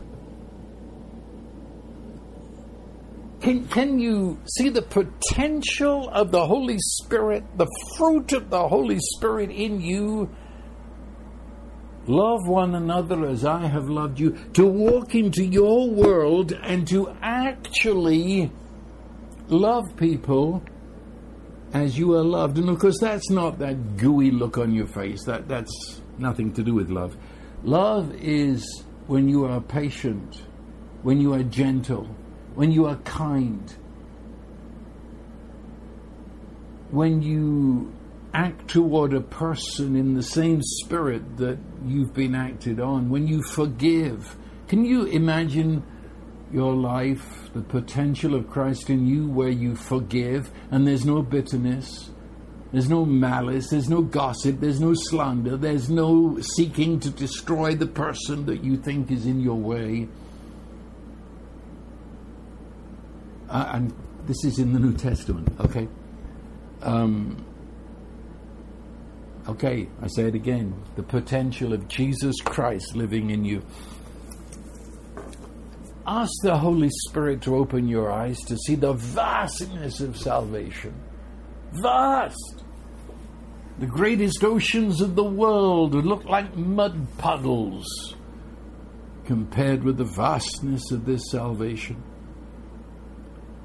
[3.42, 7.66] Can, can you see the potential of the Holy Spirit, the
[7.96, 10.30] fruit of the Holy Spirit in you?
[12.06, 17.16] Love one another as I have loved you, to walk into your world and to
[17.20, 18.52] actually
[19.48, 20.62] love people
[21.72, 22.58] as you are loved.
[22.58, 25.24] And of course, that's not that gooey look on your face.
[25.24, 27.16] That, that's nothing to do with love.
[27.64, 30.42] Love is when you are patient,
[31.02, 32.08] when you are gentle,
[32.54, 33.74] when you are kind,
[36.90, 37.92] when you
[38.34, 43.42] act toward a person in the same spirit that you've been acted on, when you
[43.42, 44.36] forgive.
[44.68, 45.82] Can you imagine
[46.52, 52.10] your life, the potential of Christ in you, where you forgive and there's no bitterness,
[52.72, 57.86] there's no malice, there's no gossip, there's no slander, there's no seeking to destroy the
[57.86, 60.08] person that you think is in your way.
[63.52, 63.94] Uh, and
[64.26, 65.86] this is in the New Testament, okay?
[66.80, 67.44] Um,
[69.46, 73.62] okay, I say it again the potential of Jesus Christ living in you.
[76.06, 80.94] Ask the Holy Spirit to open your eyes to see the vastness of salvation.
[81.72, 82.64] Vast!
[83.80, 88.16] The greatest oceans of the world look like mud puddles
[89.26, 92.02] compared with the vastness of this salvation.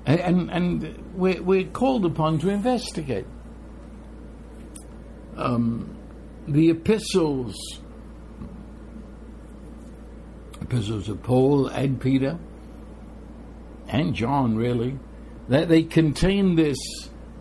[0.07, 3.25] And, and, we're, we're, called upon to investigate.
[5.35, 5.97] Um,
[6.47, 7.81] the epistles,
[10.61, 12.39] epistles of Paul and Peter
[13.89, 14.97] and John, really,
[15.49, 16.77] that they contain this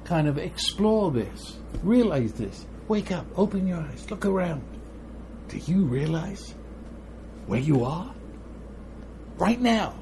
[0.02, 4.64] kind of explore this, realize this, wake up, open your eyes, look around.
[5.48, 6.52] Do you realize
[7.46, 8.12] where you are?
[9.36, 9.94] Right now,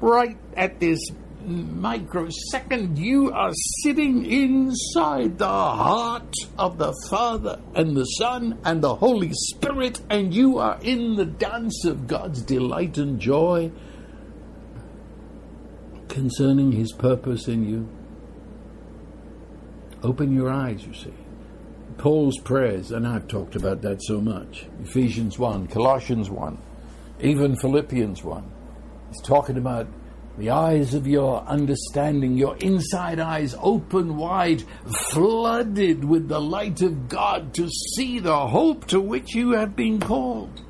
[0.00, 1.00] right at this
[1.46, 8.94] microsecond, you are sitting inside the heart of the Father and the Son and the
[8.94, 13.70] Holy Spirit, and you are in the dance of God's delight and joy
[16.08, 17.88] concerning His purpose in you.
[20.02, 21.14] Open your eyes, you see.
[21.98, 24.66] Paul's prayers, and I've talked about that so much.
[24.82, 26.58] Ephesians 1, Colossians 1,
[27.20, 28.52] even Philippians 1.
[29.10, 29.86] He's talking about
[30.36, 34.64] the eyes of your understanding, your inside eyes open wide,
[35.10, 40.00] flooded with the light of God to see the hope to which you have been
[40.00, 40.60] called.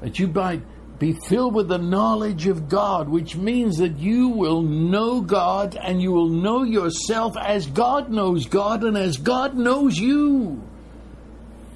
[0.00, 0.62] That you might
[0.98, 6.02] be filled with the knowledge of God, which means that you will know God and
[6.02, 10.62] you will know yourself as God knows God and as God knows you.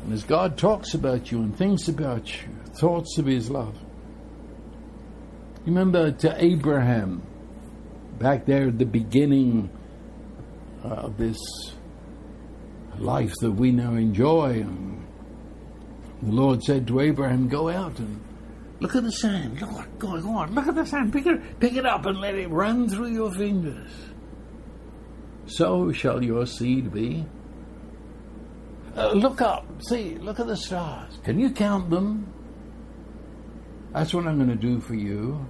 [0.03, 2.49] And as God talks about you and thinks about you,
[2.81, 3.77] thoughts of His love.
[5.67, 7.23] Remember to Abraham,
[8.19, 9.71] back there at the beginning
[10.83, 11.39] of this
[12.99, 14.65] life that we now enjoy.
[16.23, 18.21] The Lord said to Abraham, Go out and
[18.81, 19.61] Look at the sand.
[19.61, 20.55] Look, go on, go on.
[20.55, 21.13] Look at the sand.
[21.13, 23.91] Pick it, pick it up and let it run through your fingers.
[25.47, 27.27] So shall your seed be.
[28.97, 29.67] Uh, look up.
[29.83, 31.19] See, look at the stars.
[31.25, 32.33] Can you count them?
[33.93, 35.47] That's what I'm going to do for you.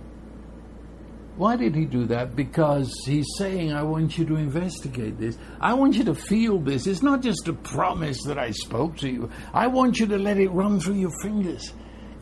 [1.36, 2.34] Why did he do that?
[2.34, 5.38] Because he's saying, I want you to investigate this.
[5.60, 6.88] I want you to feel this.
[6.88, 9.30] It's not just a promise that I spoke to you.
[9.54, 11.72] I want you to let it run through your fingers.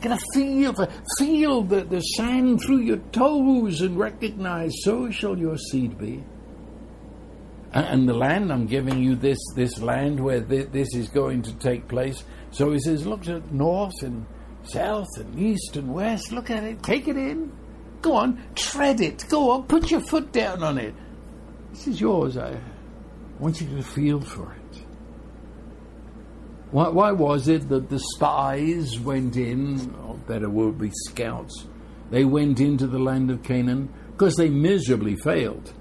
[0.01, 0.75] Get a feel,
[1.17, 6.23] feel the, the sand through your toes and recognize, so shall your seed be.
[7.73, 11.87] And the land, I'm giving you this, this land where this is going to take
[11.87, 12.23] place.
[12.51, 14.27] So he says, look at north and
[14.69, 16.31] south and east and west.
[16.31, 16.83] Look at it.
[16.83, 17.51] Take it in.
[18.01, 18.43] Go on.
[18.55, 19.25] Tread it.
[19.29, 19.63] Go on.
[19.63, 20.93] Put your foot down on it.
[21.71, 22.37] This is yours.
[22.37, 22.57] I
[23.39, 24.85] want you to feel for it.
[26.71, 31.65] Why, why was it that the spies went in, or better word be scouts,
[32.11, 33.93] they went into the land of Canaan?
[34.11, 35.73] Because they miserably failed.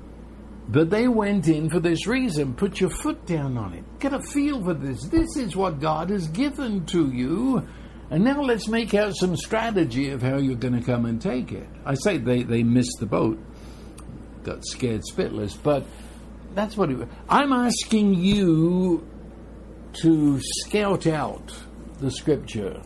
[0.68, 2.54] But they went in for this reason.
[2.54, 3.84] Put your foot down on it.
[3.98, 5.04] Get a feel for this.
[5.04, 7.66] This is what God has given to you.
[8.10, 11.50] And now let's make out some strategy of how you're going to come and take
[11.50, 11.68] it.
[11.84, 13.38] I say they, they missed the boat,
[14.44, 15.84] got scared spitless, but
[16.54, 17.08] that's what it, was.
[17.28, 19.06] I'm asking you
[20.02, 21.52] to scout out
[21.98, 22.80] the scripture.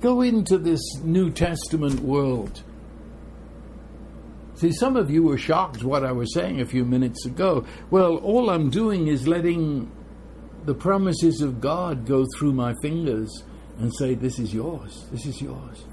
[0.00, 2.62] Go into this New Testament world.
[4.54, 7.64] See, some of you were shocked what I was saying a few minutes ago.
[7.90, 9.92] Well, all I'm doing is letting
[10.64, 13.30] the promises of God go through my fingers
[13.78, 15.06] and say, This is yours.
[15.10, 15.84] This is yours.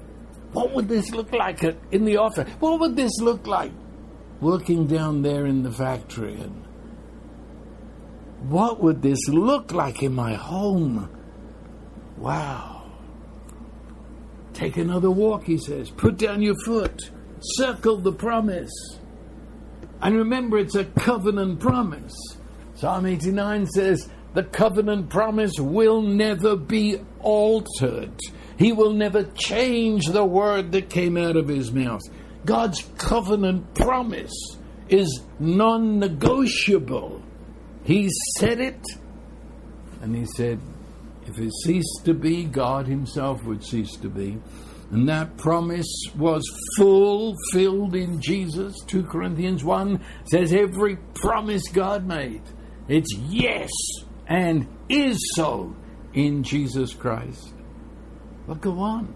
[0.52, 2.48] What would this look like in the office?
[2.60, 3.72] What would this look like
[4.40, 6.64] working down there in the factory and
[8.48, 11.08] what would this look like in my home?
[12.18, 12.92] Wow.
[14.52, 15.90] Take another walk, he says.
[15.90, 17.10] Put down your foot.
[17.40, 18.70] Circle the promise.
[20.02, 22.14] And remember, it's a covenant promise.
[22.74, 28.12] Psalm 89 says, The covenant promise will never be altered.
[28.56, 32.02] He will never change the word that came out of his mouth.
[32.44, 34.34] God's covenant promise
[34.88, 37.22] is non negotiable.
[37.82, 38.08] He
[38.38, 38.82] said it,
[40.00, 40.60] and he said,
[41.26, 44.38] if it ceased to be, God Himself would cease to be.
[44.90, 46.44] And that promise was
[46.76, 48.74] fulfilled in Jesus.
[48.86, 52.42] 2 Corinthians 1 says, Every promise God made,
[52.88, 53.70] it's yes
[54.26, 55.74] and is so
[56.14, 57.52] in Jesus Christ.
[58.46, 59.14] But go on.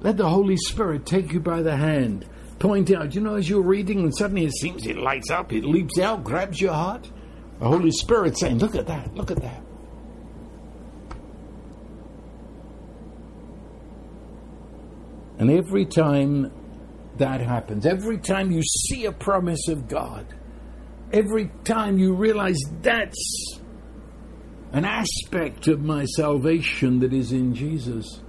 [0.00, 2.26] Let the Holy Spirit take you by the hand
[2.58, 5.64] point out, you know, as you're reading and suddenly it seems it lights up, it
[5.64, 7.10] leaps out, grabs your heart?
[7.58, 9.62] The Holy Spirit saying, Look at that, look at that.
[15.38, 16.50] And every time
[17.18, 20.26] that happens, every time you see a promise of God,
[21.12, 23.57] every time you realize that's
[24.72, 28.20] an aspect of my salvation that is in Jesus,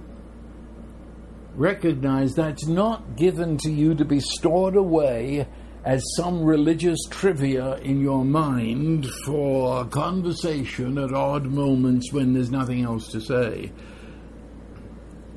[1.54, 5.46] recognize that's not given to you to be stored away
[5.84, 12.84] as some religious trivia in your mind for conversation at odd moments when there's nothing
[12.84, 13.72] else to say.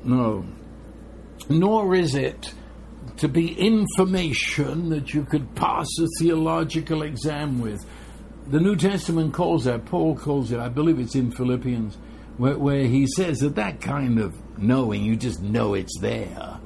[0.04, 0.44] No.
[1.48, 2.52] Nor is it
[3.16, 7.84] to be information that you could pass a theological exam with.
[8.48, 11.96] The New Testament calls that, Paul calls it, I believe it's in Philippians,
[12.36, 16.60] where, where he says that that kind of knowing, you just know it's there.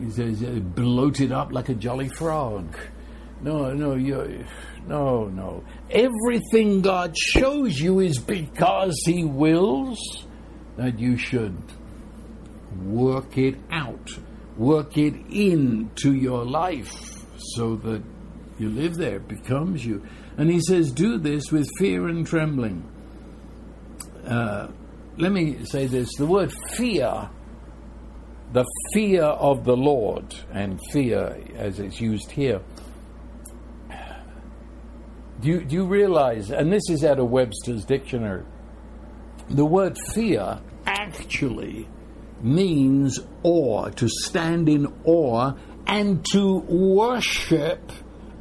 [0.00, 2.74] He says, uh, bloated up like a jolly frog.
[3.42, 4.46] No, no, you,
[4.86, 5.64] no, no.
[5.90, 10.26] Everything God shows you is because He wills
[10.76, 11.62] that you should
[12.84, 14.10] work it out,
[14.56, 17.22] work it into your life
[17.54, 18.02] so that
[18.58, 20.04] you live there, it becomes you.
[20.38, 22.88] And He says, do this with fear and trembling.
[24.26, 24.68] Uh,
[25.18, 27.28] let me say this the word fear
[28.52, 28.64] the
[28.94, 32.60] fear of the Lord, and fear as it's used here,
[35.40, 38.44] do you, do you realize, and this is out of Webster's dictionary,
[39.50, 41.88] the word fear actually
[42.40, 45.52] means awe, to stand in awe
[45.86, 47.92] and to worship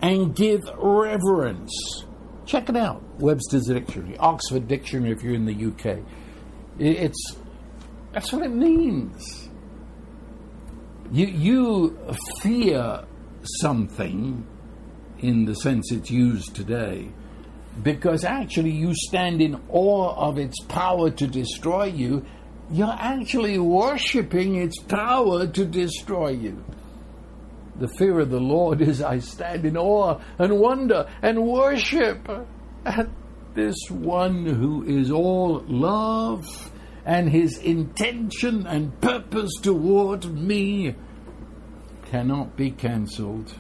[0.02, 2.06] and give reverence.
[2.46, 6.00] Check it out, Webster's dictionary, Oxford Dictionary if you're in the UK.
[6.80, 7.36] It's
[8.14, 9.50] that's what it means.
[11.12, 13.04] You you fear
[13.62, 14.46] something
[15.20, 17.10] in the sense it's used today,
[17.84, 22.26] because actually you stand in awe of its power to destroy you,
[22.72, 26.64] you're actually worshipping its power to destroy you.
[27.80, 32.28] The fear of the Lord is I stand in awe and wonder and worship
[32.86, 33.08] at
[33.54, 36.72] this one who is all love
[37.06, 40.96] and his intention and purpose toward me
[42.06, 43.54] cannot be cancelled.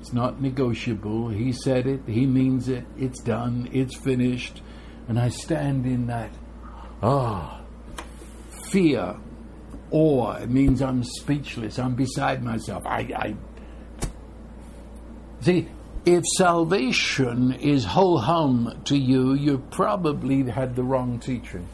[0.00, 1.28] It's not negotiable.
[1.28, 4.62] He said it, he means it, it's done, it's finished.
[5.08, 6.30] And I stand in that,
[7.02, 7.60] ah,
[8.70, 9.16] fear,
[9.90, 10.32] awe.
[10.34, 12.86] It means I'm speechless, I'm beside myself.
[12.86, 13.36] I, I
[15.40, 15.68] see,
[16.06, 21.68] if salvation is whole hum to you, you probably had the wrong teaching.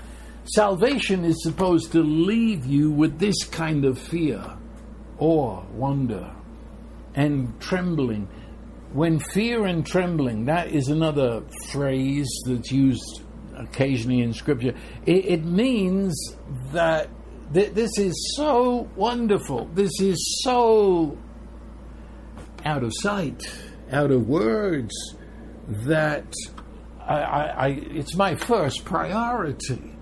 [0.55, 4.45] Salvation is supposed to leave you with this kind of fear,
[5.19, 6.33] awe, wonder
[7.17, 8.29] and trembling.
[8.93, 13.23] When fear and trembling, that is another phrase that's used
[13.57, 14.75] occasionally in Scripture,
[15.07, 16.14] it, it means
[16.73, 17.09] that
[17.53, 21.19] th- this is so wonderful, this is so
[22.67, 23.43] out of sight,
[23.91, 24.93] out of words,
[25.69, 26.33] that
[27.01, 29.95] I, I, I, it's my first priority.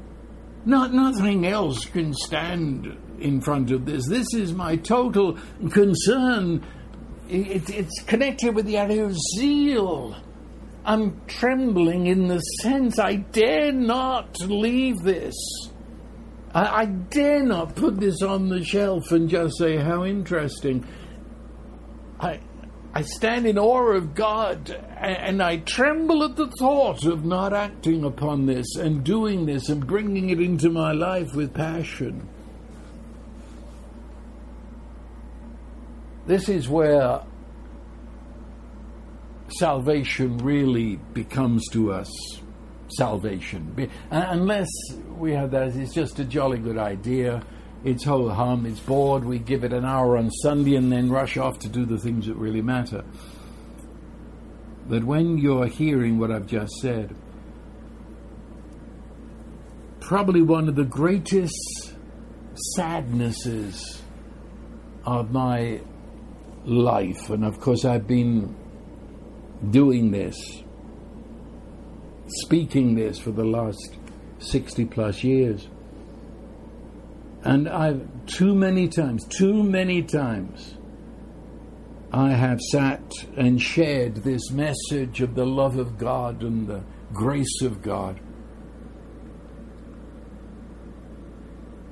[0.64, 4.08] Not nothing else can stand in front of this.
[4.08, 5.38] This is my total
[5.70, 6.64] concern
[7.28, 10.16] it, it's connected with the idea of zeal.
[10.84, 15.34] I'm trembling in the sense I dare not leave this.
[16.54, 20.86] I, I dare not put this on the shelf and just say, How interesting.
[22.20, 22.40] I,
[22.96, 28.04] I stand in awe of God and I tremble at the thought of not acting
[28.04, 32.28] upon this and doing this and bringing it into my life with passion.
[36.26, 37.20] This is where
[39.58, 42.08] salvation really becomes to us
[42.90, 43.90] salvation.
[44.12, 44.68] Unless
[45.18, 47.42] we have that, it's just a jolly good idea.
[47.84, 51.36] It's ho hum, it's bored, we give it an hour on Sunday and then rush
[51.36, 53.04] off to do the things that really matter.
[54.88, 57.14] But when you're hearing what I've just said,
[60.00, 61.94] probably one of the greatest
[62.74, 64.02] sadnesses
[65.04, 65.80] of my
[66.64, 67.30] life.
[67.30, 68.54] And of course, I've been
[69.70, 70.36] doing this,
[72.44, 73.96] speaking this for the last
[74.38, 75.68] 60 plus years.
[77.44, 80.76] And I've too many times, too many times,
[82.10, 83.02] I have sat
[83.36, 86.82] and shared this message of the love of God and the
[87.12, 88.18] grace of God.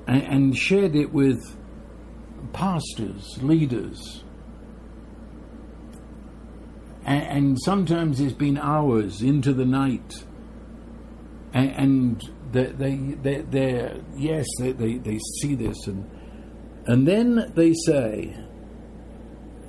[0.07, 1.39] And, shared it with
[2.51, 4.23] pastors, leaders,
[7.05, 10.23] and, sometimes it's been hours into the night,
[11.53, 12.21] and
[12.53, 16.09] they, they, they, yes, they, they, they see this, and,
[16.85, 18.35] and then they say,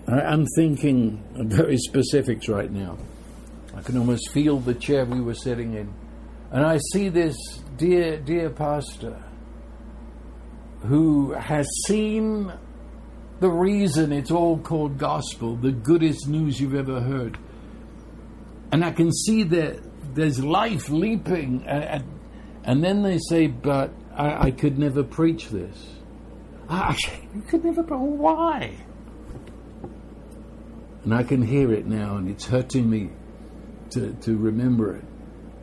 [0.06, 2.98] I'm thinking very specifics right now.
[3.74, 5.92] I can almost feel the chair we were sitting in.
[6.52, 7.36] And I see this
[7.76, 9.20] dear, dear pastor
[10.84, 12.52] who has seen
[13.40, 17.38] the reason it's all called gospel, the goodest news you've ever heard.
[18.70, 19.80] And I can see that
[20.14, 21.66] there's life leaping.
[21.66, 22.02] At,
[22.64, 25.94] and then they say, But I, I could never preach this.
[27.34, 28.74] You could never, why?
[31.04, 33.10] And I can hear it now, and it's hurting me
[33.90, 35.04] to, to remember it,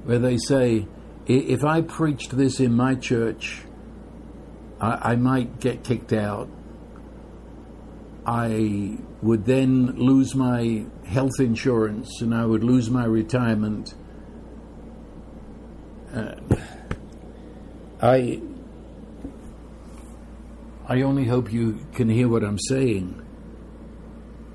[0.04, 0.88] where they say,
[1.28, 3.62] if I preached this in my church,
[4.80, 6.50] I, I might get kicked out.
[8.26, 13.94] I would then lose my health insurance and I would lose my retirement.
[16.14, 16.36] Uh,
[18.02, 18.42] I
[20.88, 23.22] I only hope you can hear what I'm saying.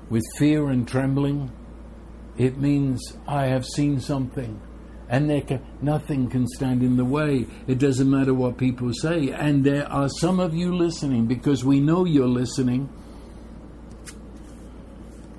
[0.09, 1.51] With fear and trembling,
[2.37, 4.61] it means I have seen something
[5.09, 7.47] and can, nothing can stand in the way.
[7.65, 9.31] It doesn't matter what people say.
[9.31, 12.89] And there are some of you listening because we know you're listening.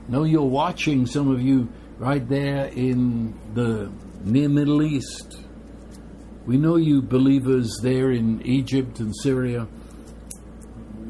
[0.09, 1.07] Know you're watching.
[1.07, 3.93] Some of you right there in the
[4.25, 5.45] near Middle East.
[6.49, 9.69] We know you believers there in Egypt and Syria.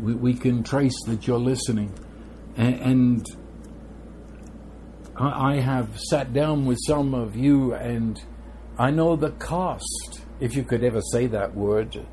[0.03, 1.95] We, we can trace that you're listening.
[2.57, 3.27] And, and
[5.17, 8.21] I have sat down with some of you and
[8.81, 12.05] I know the cost, if you could ever say that word,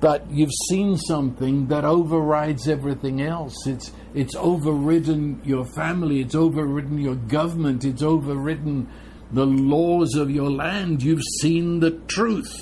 [0.00, 3.66] but you've seen something that overrides everything else.
[3.66, 8.90] It's, it's overridden your family, it's overridden your government, it's overridden
[9.32, 11.02] the laws of your land.
[11.02, 12.54] You've seen the truth.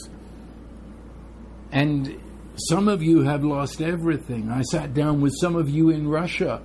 [1.72, 2.20] And
[2.68, 4.50] some of you have lost everything.
[4.50, 6.62] I sat down with some of you in Russia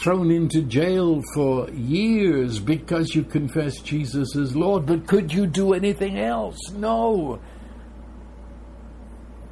[0.00, 4.86] thrown into jail for years because you confessed Jesus as Lord.
[4.86, 6.58] But could you do anything else?
[6.72, 7.40] No.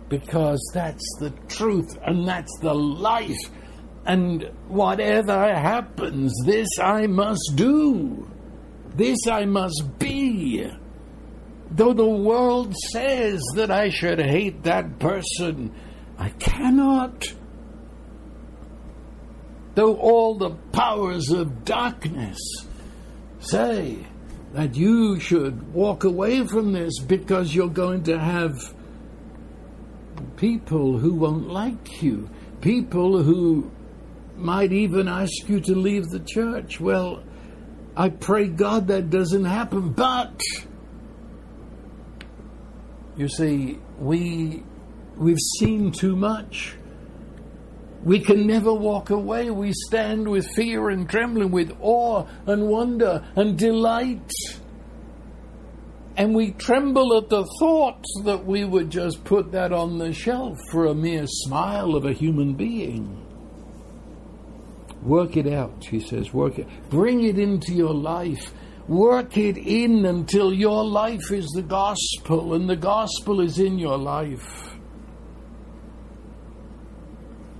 [0.08, 3.38] Because that's the truth and that's the life.
[4.04, 8.28] And whatever happens, this I must do.
[8.94, 10.70] This I must be.
[11.70, 15.74] Though the world says that I should hate that person,
[16.18, 17.32] I cannot
[19.74, 22.38] though all the powers of darkness
[23.38, 23.98] say
[24.52, 28.74] that you should walk away from this because you're going to have
[30.36, 32.28] people who won't like you,
[32.60, 33.70] people who
[34.36, 36.78] might even ask you to leave the church.
[36.78, 37.22] Well,
[37.96, 40.40] I pray God that doesn't happen, but
[43.16, 44.62] you see, we
[45.16, 46.76] we've seen too much.
[48.02, 49.50] We can never walk away.
[49.50, 54.32] We stand with fear and trembling, with awe and wonder and delight.
[56.16, 60.58] And we tremble at the thought that we would just put that on the shelf
[60.70, 63.21] for a mere smile of a human being.
[65.02, 66.32] Work it out, she says.
[66.32, 66.68] Work it.
[66.88, 68.52] Bring it into your life.
[68.88, 73.98] Work it in until your life is the gospel and the gospel is in your
[73.98, 74.74] life.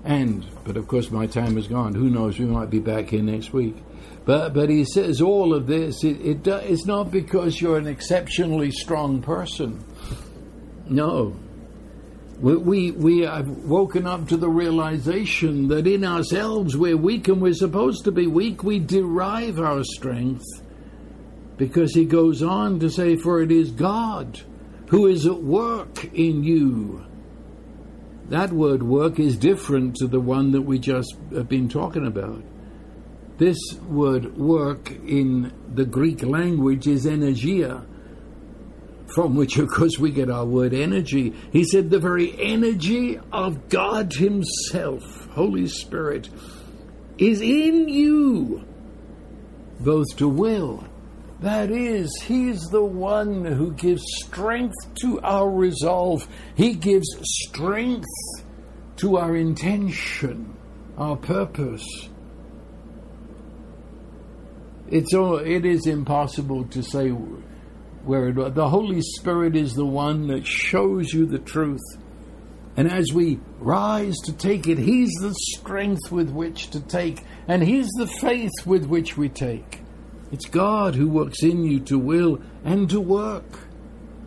[0.05, 1.95] And, but of course, my time is gone.
[1.95, 2.39] Who knows?
[2.39, 3.77] We might be back here next week.
[4.25, 8.71] But, but he says all of this, it, it it's not because you're an exceptionally
[8.71, 9.85] strong person.
[10.89, 11.37] No.
[12.43, 17.41] We, we, we have woken up to the realization that in ourselves we're weak and
[17.41, 18.63] we're supposed to be weak.
[18.63, 20.45] We derive our strength
[21.57, 24.41] because he goes on to say, For it is God
[24.89, 27.07] who is at work in you
[28.33, 32.43] that word work is different to the one that we just have been talking about.
[33.37, 37.85] This word work in the Greek language is energia,
[39.15, 41.35] from which, of course, we get our word energy.
[41.53, 45.03] He said, the very energy of God Himself,
[45.33, 46.29] Holy Spirit,
[47.19, 48.65] is in you,
[49.81, 50.85] both to will
[51.43, 56.27] that is, He's the one who gives strength to our resolve.
[56.55, 58.07] He gives strength
[58.99, 60.57] to our intention,
[60.97, 61.85] our purpose.
[64.89, 67.11] It's all, it is impossible to say
[68.05, 71.81] where the Holy Spirit is the one that shows you the truth.
[72.77, 77.63] And as we rise to take it, He's the strength with which to take, and
[77.63, 79.81] He's the faith with which we take.
[80.31, 83.45] It's God who works in you to will and to work.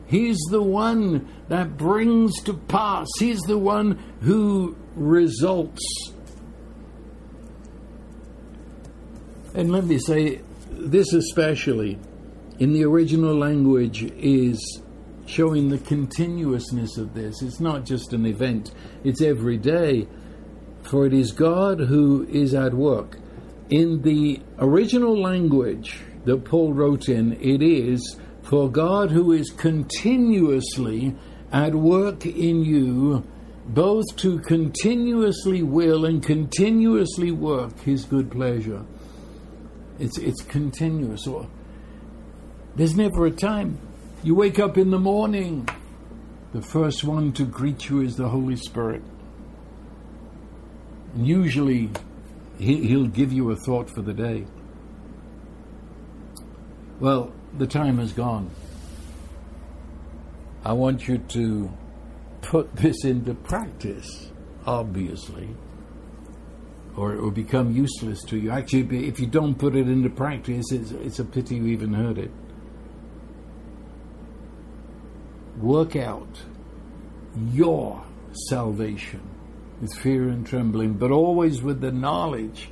[0.05, 3.07] He's the one that brings to pass.
[3.17, 5.81] He's the one who results.
[9.55, 11.97] And let me say, this especially
[12.59, 14.81] in the original language is
[15.25, 17.41] showing the continuousness of this.
[17.41, 18.71] It's not just an event,
[19.03, 20.07] it's every day.
[20.83, 23.17] For it is God who is at work.
[23.69, 31.15] In the original language that Paul wrote in, it is for God who is continuously
[31.51, 33.23] at work in you,
[33.65, 38.85] both to continuously will and continuously work his good pleasure.
[39.97, 41.27] It's, it's continuous.
[42.75, 43.79] There's never a time.
[44.21, 45.67] You wake up in the morning,
[46.51, 49.01] the first one to greet you is the Holy Spirit.
[51.13, 51.89] And usually,
[52.57, 54.45] he, he'll give you a thought for the day.
[56.99, 58.49] Well, the time has gone.
[60.65, 61.71] I want you to
[62.41, 64.31] put this into practice,
[64.65, 65.49] obviously,
[66.97, 68.49] or it will become useless to you.
[68.49, 72.17] Actually, if you don't put it into practice, it's, it's a pity you even heard
[72.17, 72.31] it.
[75.57, 76.41] Work out
[77.51, 78.03] your
[78.49, 79.21] salvation
[79.81, 82.69] with fear and trembling, but always with the knowledge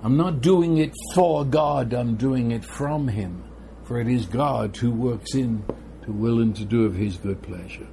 [0.00, 3.42] I'm not doing it for God, I'm doing it from Him.
[3.84, 5.64] For it is God who works in
[6.04, 7.88] to will and to do of His good pleasure.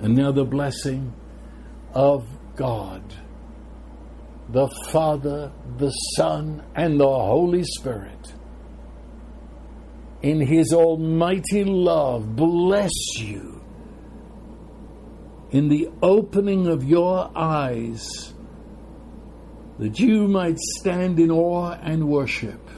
[0.00, 1.12] And now the blessing
[1.92, 2.26] of
[2.56, 3.02] God,
[4.48, 8.33] the Father, the Son, and the Holy Spirit,
[10.24, 13.62] in His almighty love, bless you
[15.50, 18.32] in the opening of your eyes
[19.78, 22.70] that you might stand in awe and worship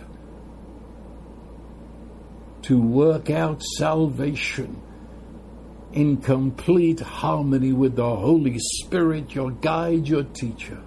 [2.63, 4.83] to work out salvation
[5.93, 10.83] in complete harmony with the Holy Spirit, your guide, your teacher,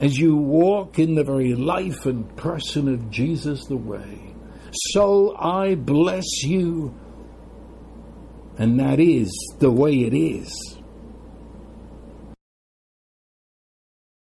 [0.00, 4.31] as you walk in the very life and person of Jesus the way.
[4.72, 6.94] So I bless you,
[8.58, 10.71] and that is the way it is.